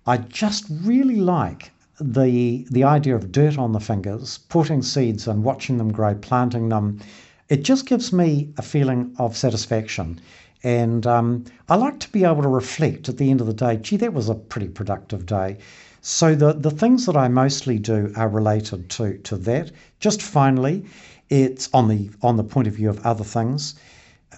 I 0.06 0.18
just 0.18 0.66
really 0.70 1.22
like 1.22 1.72
the 2.02 2.68
the 2.70 2.84
idea 2.84 3.16
of 3.16 3.32
dirt 3.32 3.58
on 3.58 3.72
the 3.72 3.80
fingers, 3.80 4.40
putting 4.50 4.82
seeds 4.82 5.26
and 5.26 5.46
watching 5.46 5.78
them 5.78 5.94
grow, 5.94 6.16
planting 6.16 6.68
them. 6.68 7.00
It 7.48 7.64
just 7.64 7.86
gives 7.86 8.12
me 8.12 8.50
a 8.58 8.62
feeling 8.62 9.16
of 9.18 9.38
satisfaction. 9.38 10.20
And 10.64 11.06
um, 11.06 11.46
I 11.70 11.76
like 11.76 12.00
to 12.00 12.12
be 12.12 12.24
able 12.24 12.42
to 12.42 12.48
reflect 12.48 13.10
at 13.10 13.18
the 13.18 13.30
end 13.30 13.42
of 13.42 13.48
the 13.48 13.54
day, 13.54 13.78
gee, 13.78 13.98
that 13.98 14.14
was 14.14 14.30
a 14.30 14.36
pretty 14.36 14.68
productive 14.68 15.26
day. 15.26 15.58
So 16.02 16.36
the, 16.36 16.54
the 16.54 16.72
things 16.72 17.06
that 17.06 17.18
I 17.18 17.28
mostly 17.28 17.80
do 17.80 18.14
are 18.16 18.30
related 18.30 18.90
to, 18.92 19.18
to 19.18 19.38
that. 19.38 19.72
Just 20.00 20.22
finally, 20.22 20.86
it's 21.30 21.70
on 21.74 21.90
the 21.90 22.10
on 22.22 22.38
the 22.38 22.44
point 22.44 22.68
of 22.68 22.76
view 22.76 22.90
of 22.90 23.06
other 23.06 23.24
things. 23.24 23.76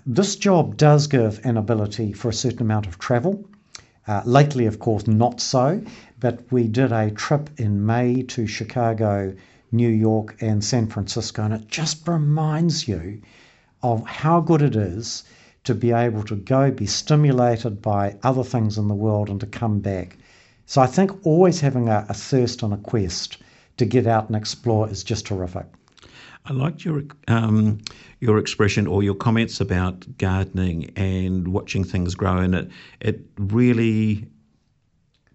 This 0.05 0.35
job 0.35 0.77
does 0.77 1.07
give 1.07 1.39
an 1.43 1.57
ability 1.57 2.13
for 2.13 2.29
a 2.29 2.33
certain 2.33 2.61
amount 2.61 2.87
of 2.87 2.97
travel. 2.97 3.45
Uh, 4.07 4.23
lately, 4.25 4.65
of 4.65 4.79
course, 4.79 5.05
not 5.05 5.39
so, 5.39 5.83
but 6.19 6.51
we 6.51 6.67
did 6.67 6.91
a 6.91 7.11
trip 7.11 7.49
in 7.57 7.85
May 7.85 8.23
to 8.23 8.47
Chicago, 8.47 9.35
New 9.71 9.89
York, 9.89 10.37
and 10.41 10.63
San 10.63 10.87
Francisco, 10.87 11.43
and 11.43 11.53
it 11.53 11.67
just 11.67 12.07
reminds 12.07 12.87
you 12.87 13.21
of 13.83 14.05
how 14.07 14.41
good 14.41 14.63
it 14.63 14.75
is 14.75 15.23
to 15.69 15.75
be 15.75 15.91
able 15.91 16.23
to 16.23 16.35
go, 16.35 16.71
be 16.71 16.87
stimulated 16.87 17.79
by 17.79 18.15
other 18.23 18.43
things 18.43 18.79
in 18.79 18.87
the 18.87 18.95
world, 18.95 19.29
and 19.29 19.39
to 19.39 19.45
come 19.45 19.79
back. 19.79 20.17
So 20.65 20.81
I 20.81 20.87
think 20.87 21.11
always 21.23 21.59
having 21.59 21.89
a, 21.89 22.07
a 22.09 22.13
thirst 22.15 22.63
and 22.63 22.73
a 22.73 22.77
quest 22.77 23.37
to 23.77 23.85
get 23.85 24.07
out 24.07 24.25
and 24.25 24.35
explore 24.35 24.89
is 24.89 25.03
just 25.03 25.27
terrific. 25.27 25.67
I 26.45 26.53
liked 26.53 26.83
your 26.83 27.03
um, 27.27 27.81
your 28.19 28.39
expression 28.39 28.87
or 28.87 29.03
your 29.03 29.13
comments 29.13 29.61
about 29.61 30.17
gardening 30.17 30.91
and 30.95 31.49
watching 31.49 31.83
things 31.83 32.15
grow, 32.15 32.37
and 32.37 32.55
it 32.55 32.71
it 32.99 33.21
really 33.37 34.27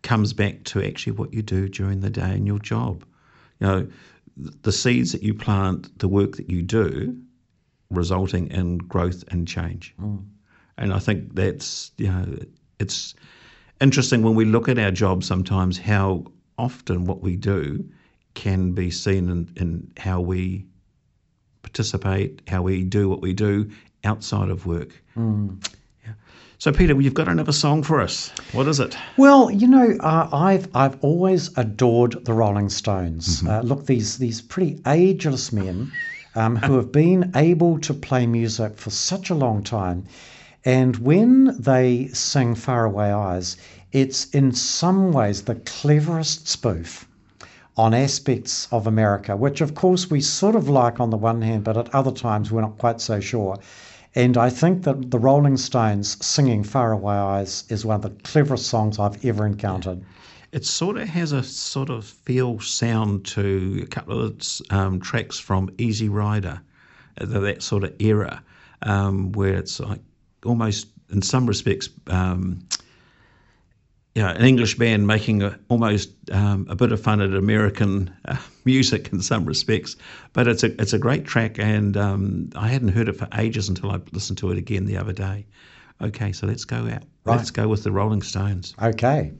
comes 0.02 0.32
back 0.32 0.64
to 0.64 0.82
actually 0.82 1.12
what 1.12 1.32
you 1.32 1.42
do 1.42 1.68
during 1.68 2.00
the 2.00 2.10
day 2.10 2.34
in 2.34 2.44
your 2.44 2.58
job. 2.58 3.04
You 3.60 3.66
know, 3.68 3.88
the 4.36 4.72
seeds 4.72 5.12
that 5.12 5.22
you 5.22 5.32
plant, 5.32 5.96
the 6.00 6.08
work 6.08 6.38
that 6.38 6.50
you 6.50 6.62
do, 6.62 7.16
resulting 7.90 8.48
in 8.48 8.78
growth 8.78 9.24
and 9.28 9.46
change. 9.46 9.94
And 10.78 10.92
I 10.92 10.98
think 10.98 11.34
that's 11.34 11.92
you 11.98 12.08
know 12.08 12.38
it's 12.78 13.14
interesting 13.80 14.22
when 14.22 14.34
we 14.34 14.44
look 14.44 14.68
at 14.68 14.78
our 14.78 14.90
jobs 14.90 15.26
sometimes 15.26 15.78
how 15.78 16.24
often 16.58 17.04
what 17.04 17.20
we 17.20 17.36
do 17.36 17.84
can 18.34 18.72
be 18.72 18.90
seen 18.90 19.28
in, 19.28 19.52
in 19.56 19.90
how 19.96 20.20
we 20.20 20.64
participate, 21.62 22.42
how 22.48 22.62
we 22.62 22.84
do 22.84 23.08
what 23.08 23.20
we 23.20 23.32
do 23.32 23.70
outside 24.04 24.50
of 24.50 24.66
work. 24.66 24.90
Yeah. 26.04 26.12
So, 26.58 26.72
Peter, 26.72 27.00
you've 27.00 27.14
got 27.14 27.28
another 27.28 27.52
song 27.52 27.82
for 27.82 28.00
us. 28.00 28.30
What 28.52 28.68
is 28.68 28.80
it? 28.80 28.96
Well, 29.16 29.50
you 29.50 29.66
know, 29.66 29.96
uh, 30.00 30.28
I've 30.32 30.68
I've 30.74 31.02
always 31.02 31.56
adored 31.56 32.24
the 32.24 32.32
Rolling 32.32 32.68
Stones. 32.68 33.42
Uh, 33.46 33.60
look, 33.60 33.86
these 33.86 34.18
these 34.18 34.40
pretty 34.40 34.80
ageless 34.86 35.52
men 35.52 35.90
um, 36.34 36.56
who 36.56 36.76
have 36.76 36.90
been 36.90 37.30
able 37.34 37.78
to 37.78 37.94
play 37.94 38.26
music 38.26 38.76
for 38.76 38.90
such 38.90 39.30
a 39.30 39.34
long 39.34 39.62
time, 39.62 40.04
and 40.64 40.96
when 40.96 41.56
they 41.58 42.08
sing 42.08 42.54
"Faraway 42.54 43.10
Eyes," 43.10 43.56
it's 43.92 44.30
in 44.30 44.52
some 44.52 45.12
ways 45.12 45.42
the 45.42 45.54
cleverest 45.54 46.48
spoof 46.48 47.06
on 47.76 47.92
aspects 47.92 48.68
of 48.70 48.86
America, 48.86 49.36
which 49.36 49.60
of 49.60 49.74
course 49.74 50.10
we 50.10 50.20
sort 50.20 50.54
of 50.54 50.68
like 50.68 51.00
on 51.00 51.10
the 51.10 51.16
one 51.16 51.42
hand, 51.42 51.64
but 51.64 51.76
at 51.76 51.94
other 51.94 52.12
times 52.12 52.50
we're 52.50 52.60
not 52.60 52.78
quite 52.78 53.00
so 53.00 53.20
sure. 53.20 53.58
And 54.14 54.36
I 54.36 54.48
think 54.48 54.84
that 54.84 55.10
the 55.10 55.18
Rolling 55.18 55.56
Stones 55.56 56.24
singing 56.24 56.62
Faraway 56.62 57.14
Eyes 57.14 57.64
is 57.68 57.84
one 57.84 57.96
of 57.96 58.02
the 58.02 58.10
cleverest 58.22 58.66
songs 58.66 58.98
I've 58.98 59.24
ever 59.24 59.44
encountered. 59.44 60.02
It 60.54 60.64
sort 60.64 60.98
of 60.98 61.08
has 61.08 61.32
a 61.32 61.42
sort 61.42 61.90
of 61.90 62.04
feel 62.04 62.60
sound 62.60 63.26
to 63.26 63.80
a 63.82 63.86
couple 63.86 64.20
of 64.20 64.40
um, 64.70 65.00
tracks 65.00 65.36
from 65.36 65.68
Easy 65.78 66.08
Rider. 66.08 66.60
uh, 67.20 67.26
that 67.26 67.60
sort 67.60 67.82
of 67.82 67.92
era 67.98 68.40
um, 68.82 69.32
where 69.32 69.54
it's 69.54 69.80
like 69.80 69.98
almost, 70.44 70.86
in 71.10 71.22
some 71.22 71.46
respects, 71.46 71.88
um, 72.06 72.64
you 74.14 74.22
know, 74.22 74.28
an 74.28 74.44
English 74.44 74.78
band 74.78 75.08
making 75.08 75.42
a, 75.42 75.58
almost 75.68 76.10
um, 76.30 76.66
a 76.70 76.76
bit 76.76 76.92
of 76.92 77.00
fun 77.00 77.20
at 77.20 77.34
American 77.34 78.14
uh, 78.26 78.36
music 78.64 79.12
in 79.12 79.20
some 79.20 79.44
respects. 79.46 79.96
But 80.34 80.46
it's 80.46 80.62
a 80.62 80.80
it's 80.80 80.92
a 80.92 81.00
great 81.00 81.24
track, 81.24 81.58
and 81.58 81.96
um, 81.96 82.50
I 82.54 82.68
hadn't 82.68 82.90
heard 82.90 83.08
it 83.08 83.16
for 83.16 83.26
ages 83.36 83.68
until 83.68 83.90
I 83.90 83.98
listened 84.12 84.38
to 84.38 84.52
it 84.52 84.58
again 84.58 84.84
the 84.84 84.98
other 84.98 85.12
day. 85.12 85.46
Okay, 86.00 86.30
so 86.30 86.46
let's 86.46 86.64
go 86.64 86.86
out. 86.86 87.02
Right. 87.24 87.36
Let's 87.38 87.50
go 87.50 87.66
with 87.66 87.82
the 87.82 87.90
Rolling 87.90 88.22
Stones. 88.22 88.72
Okay. 88.80 89.32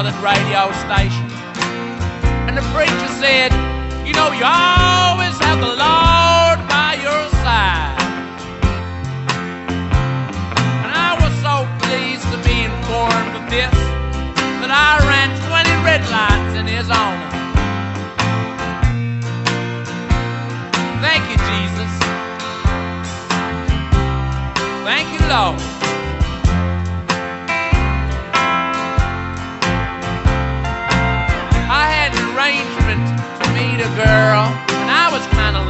Colored 0.00 0.14
radio 0.24 0.72
station. 0.72 1.30
And 2.48 2.56
the 2.56 2.62
preacher 2.72 3.08
said, 3.20 3.52
You 4.06 4.14
know, 4.14 4.32
you 4.32 4.44
always 4.44 4.99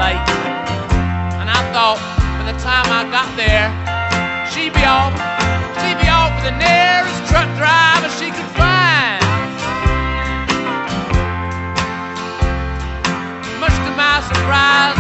And 0.01 1.51
I 1.51 1.61
thought 1.73 2.01
by 2.41 2.51
the 2.51 2.59
time 2.59 2.89
I 2.89 3.05
got 3.13 3.29
there, 3.37 3.69
she'd 4.49 4.73
be 4.73 4.85
off. 4.85 5.13
She'd 5.81 6.01
be 6.01 6.09
off 6.09 6.33
with 6.41 6.49
the 6.49 6.57
nearest 6.57 7.21
truck 7.29 7.45
driver 7.61 8.09
she 8.17 8.33
could 8.33 8.51
find. 8.57 9.21
Much 13.61 13.77
to 13.77 13.93
my 13.93 14.25
surprise, 14.25 15.00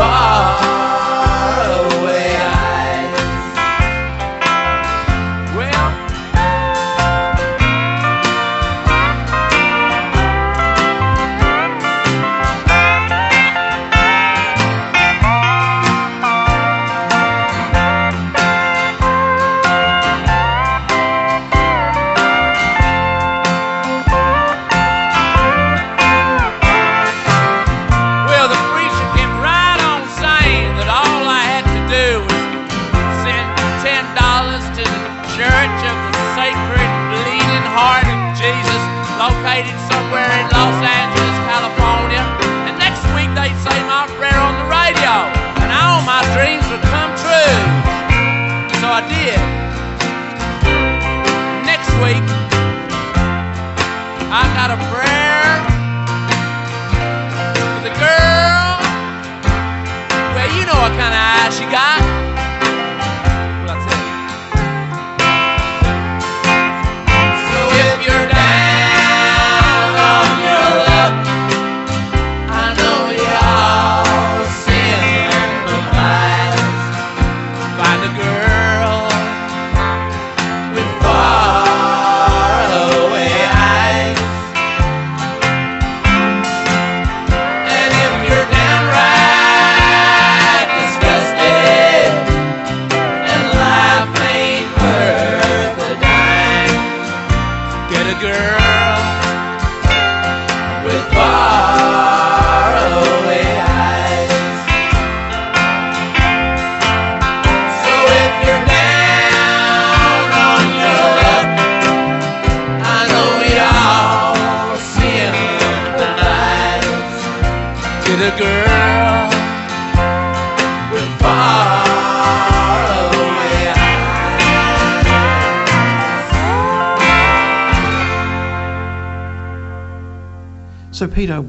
with 0.00 0.69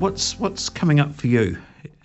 what's 0.02 0.38
what's 0.40 0.70
coming 0.70 1.00
up 1.00 1.14
for 1.16 1.28
you 1.28 1.58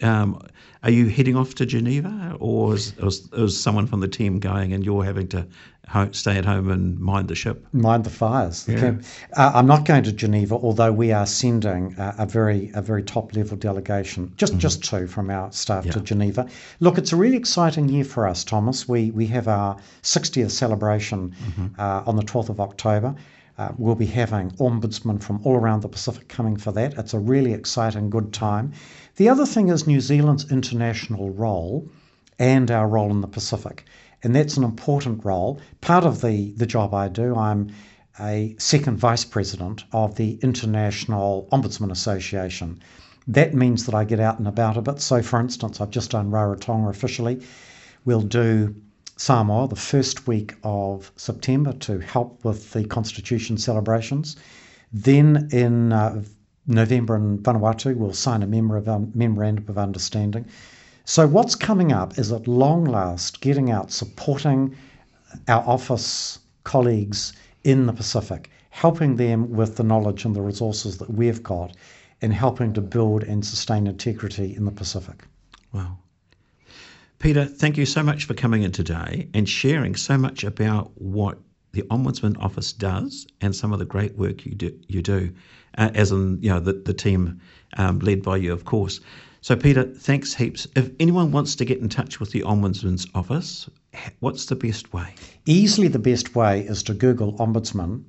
Um, 0.02 0.40
are 0.82 0.90
you 0.90 1.08
heading 1.08 1.36
off 1.36 1.54
to 1.56 1.66
Geneva, 1.66 2.36
or 2.38 2.74
is, 2.74 2.92
is, 2.98 3.28
is 3.32 3.60
someone 3.60 3.86
from 3.88 4.00
the 4.00 4.08
team 4.08 4.38
going, 4.38 4.72
and 4.72 4.84
you're 4.84 5.02
having 5.04 5.26
to 5.28 5.46
ho- 5.88 6.12
stay 6.12 6.36
at 6.36 6.44
home 6.44 6.70
and 6.70 6.98
mind 7.00 7.26
the 7.28 7.34
ship? 7.34 7.66
Mind 7.72 8.04
the 8.04 8.10
fires. 8.10 8.66
Yeah. 8.68 8.78
camp- 8.80 9.02
Uh, 9.36 9.50
I'm 9.54 9.66
not 9.66 9.84
going 9.86 10.04
to 10.04 10.12
Geneva, 10.12 10.54
although 10.54 10.92
we 10.92 11.12
are 11.12 11.26
sending 11.26 11.98
uh, 11.98 12.14
a 12.18 12.26
very 12.26 12.70
a 12.74 12.82
very 12.82 13.02
top 13.02 13.34
level 13.34 13.56
delegation, 13.56 14.32
just 14.36 14.56
just 14.58 14.84
two 14.84 15.06
from 15.08 15.28
our 15.30 15.50
staff 15.50 15.84
to 15.84 15.90
Mm-hmm. 15.90 16.04
Geneva. 16.04 16.46
Look, 16.80 16.98
it's 16.98 17.12
a 17.12 17.16
really 17.16 17.36
exciting 17.36 17.88
year 17.88 18.04
for 18.04 18.28
us, 18.28 18.44
Thomas. 18.44 18.86
We 18.88 19.10
we 19.10 19.26
have 19.28 19.48
our 19.48 19.76
60th 20.02 20.50
celebration 20.52 21.30
Mm-hmm. 21.30 21.66
uh, 21.80 22.02
on 22.06 22.16
the 22.16 22.22
12th 22.22 22.50
of 22.50 22.60
October. 22.60 23.14
Uh, 23.58 23.72
we'll 23.78 23.94
be 23.94 24.06
having 24.06 24.50
ombudsmen 24.52 25.22
from 25.22 25.40
all 25.44 25.56
around 25.56 25.80
the 25.80 25.88
Pacific 25.88 26.28
coming 26.28 26.56
for 26.56 26.72
that. 26.72 26.94
It's 26.98 27.14
a 27.14 27.18
really 27.18 27.54
exciting, 27.54 28.10
good 28.10 28.32
time. 28.32 28.72
The 29.16 29.30
other 29.30 29.46
thing 29.46 29.68
is 29.68 29.86
New 29.86 30.00
Zealand's 30.00 30.50
international 30.52 31.30
role 31.30 31.88
and 32.38 32.70
our 32.70 32.86
role 32.86 33.10
in 33.10 33.22
the 33.22 33.28
Pacific. 33.28 33.84
And 34.22 34.34
that's 34.34 34.56
an 34.56 34.64
important 34.64 35.24
role. 35.24 35.60
Part 35.80 36.04
of 36.04 36.20
the, 36.20 36.52
the 36.52 36.66
job 36.66 36.92
I 36.92 37.08
do, 37.08 37.34
I'm 37.34 37.70
a 38.20 38.56
second 38.58 38.98
vice 38.98 39.24
president 39.24 39.84
of 39.92 40.16
the 40.16 40.38
International 40.42 41.48
Ombudsman 41.52 41.90
Association. 41.90 42.80
That 43.28 43.54
means 43.54 43.86
that 43.86 43.94
I 43.94 44.04
get 44.04 44.20
out 44.20 44.38
and 44.38 44.48
about 44.48 44.76
a 44.76 44.82
bit. 44.82 45.00
So, 45.00 45.22
for 45.22 45.40
instance, 45.40 45.80
I've 45.80 45.90
just 45.90 46.10
done 46.10 46.30
Rarotonga 46.30 46.90
officially. 46.90 47.42
We'll 48.04 48.22
do 48.22 48.74
Samoa 49.18 49.66
the 49.66 49.76
first 49.76 50.26
week 50.26 50.54
of 50.62 51.10
September 51.16 51.72
to 51.72 51.98
help 52.00 52.44
with 52.44 52.72
the 52.72 52.84
Constitution 52.84 53.56
celebrations. 53.56 54.36
Then 54.92 55.48
in 55.52 55.92
uh, 55.92 56.22
November 56.66 57.16
in 57.16 57.38
Vanuatu, 57.38 57.96
we'll 57.96 58.12
sign 58.12 58.42
a 58.42 58.46
memor- 58.46 58.76
of, 58.76 58.88
um, 58.88 59.10
memorandum 59.14 59.64
of 59.68 59.78
understanding. 59.78 60.44
So, 61.04 61.26
what's 61.26 61.54
coming 61.54 61.92
up 61.92 62.18
is 62.18 62.30
at 62.30 62.46
long 62.46 62.84
last 62.84 63.40
getting 63.40 63.70
out, 63.70 63.90
supporting 63.90 64.76
our 65.48 65.62
office 65.66 66.40
colleagues 66.64 67.32
in 67.64 67.86
the 67.86 67.92
Pacific, 67.92 68.50
helping 68.70 69.16
them 69.16 69.50
with 69.50 69.76
the 69.76 69.84
knowledge 69.84 70.24
and 70.24 70.36
the 70.36 70.42
resources 70.42 70.98
that 70.98 71.10
we've 71.10 71.42
got, 71.42 71.74
and 72.20 72.34
helping 72.34 72.72
to 72.74 72.80
build 72.80 73.22
and 73.22 73.46
sustain 73.46 73.86
integrity 73.86 74.54
in 74.54 74.64
the 74.64 74.72
Pacific. 74.72 75.24
Wow. 75.72 75.98
Peter, 77.18 77.44
thank 77.44 77.76
you 77.76 77.86
so 77.86 78.02
much 78.02 78.24
for 78.24 78.34
coming 78.34 78.62
in 78.62 78.72
today 78.72 79.28
and 79.32 79.48
sharing 79.48 79.96
so 79.96 80.18
much 80.18 80.44
about 80.44 80.90
what 80.94 81.38
the 81.72 81.82
Ombudsman 81.82 82.42
Office 82.42 82.72
does 82.72 83.26
and 83.40 83.54
some 83.54 83.72
of 83.72 83.78
the 83.78 83.84
great 83.84 84.16
work 84.16 84.46
you 84.46 84.54
do, 84.54 84.78
you 84.88 85.02
do 85.02 85.32
uh, 85.76 85.90
as 85.94 86.10
in 86.10 86.38
you 86.42 86.50
know 86.50 86.60
the, 86.60 86.72
the 86.72 86.94
team 86.94 87.40
um, 87.76 87.98
led 88.00 88.22
by 88.22 88.36
you, 88.36 88.52
of 88.52 88.64
course. 88.64 89.00
So, 89.40 89.54
Peter, 89.54 89.84
thanks 89.84 90.34
heaps. 90.34 90.66
If 90.74 90.90
anyone 90.98 91.30
wants 91.30 91.54
to 91.56 91.64
get 91.64 91.78
in 91.78 91.88
touch 91.88 92.18
with 92.18 92.32
the 92.32 92.42
Ombudsman's 92.42 93.06
Office, 93.14 93.70
what's 94.20 94.46
the 94.46 94.56
best 94.56 94.92
way? 94.92 95.14
Easily 95.44 95.88
the 95.88 96.00
best 96.00 96.34
way 96.34 96.62
is 96.62 96.82
to 96.84 96.94
Google 96.94 97.34
Ombudsman. 97.34 98.04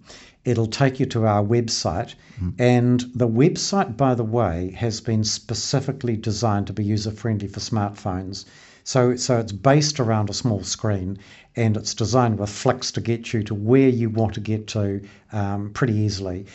It'll 0.46 0.68
take 0.68 1.00
you 1.00 1.06
to 1.08 1.26
our 1.26 1.44
website. 1.44 2.16
And 2.58 3.02
the 3.14 3.28
website, 3.28 3.98
by 3.98 4.16
the 4.16 4.24
way, 4.24 4.72
has 4.78 5.02
been 5.02 5.24
specifically 5.24 6.16
designed 6.16 6.68
to 6.68 6.74
be 6.74 6.84
user 6.84 7.12
friendly 7.12 7.48
for 7.48 7.60
smartphones. 7.60 8.46
So, 8.88 9.18
so 9.18 9.38
it's 9.38 9.52
based 9.52 10.00
around 10.00 10.30
a 10.30 10.34
small 10.34 10.64
screen 10.64 11.18
and 11.58 11.76
it's 11.76 11.94
designed 11.94 12.40
with 12.40 12.50
flicks 12.50 12.90
to 12.94 13.02
get 13.02 13.34
you 13.34 13.44
to 13.44 13.54
where 13.54 13.90
you 13.90 14.10
want 14.10 14.34
to 14.36 14.40
get 14.40 14.66
to 14.68 15.02
um, 15.34 15.72
pretty 15.74 15.94
easily. 15.94 16.46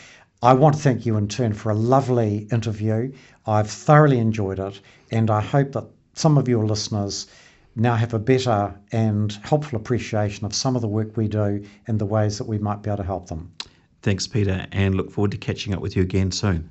I 0.42 0.54
want 0.54 0.74
to 0.74 0.80
thank 0.80 1.04
you 1.04 1.18
in 1.18 1.28
turn 1.28 1.52
for 1.52 1.68
a 1.68 1.74
lovely 1.74 2.48
interview. 2.50 3.12
I've 3.46 3.68
thoroughly 3.68 4.18
enjoyed 4.18 4.60
it, 4.60 4.80
and 5.10 5.30
I 5.30 5.42
hope 5.42 5.72
that 5.72 5.84
some 6.14 6.38
of 6.38 6.48
your 6.48 6.64
listeners 6.64 7.26
now 7.76 7.96
have 7.96 8.14
a 8.14 8.18
better 8.18 8.74
and 8.92 9.30
helpful 9.42 9.78
appreciation 9.78 10.46
of 10.46 10.54
some 10.54 10.74
of 10.74 10.80
the 10.80 10.88
work 10.88 11.18
we 11.18 11.28
do 11.28 11.62
and 11.86 11.98
the 11.98 12.06
ways 12.06 12.38
that 12.38 12.48
we 12.48 12.56
might 12.56 12.80
be 12.80 12.88
able 12.88 12.96
to 12.96 13.02
help 13.02 13.28
them. 13.28 13.52
Thanks, 14.00 14.26
Peter, 14.26 14.66
and 14.72 14.94
look 14.94 15.10
forward 15.10 15.32
to 15.32 15.36
catching 15.36 15.74
up 15.74 15.82
with 15.82 15.96
you 15.96 16.02
again 16.02 16.32
soon. 16.32 16.70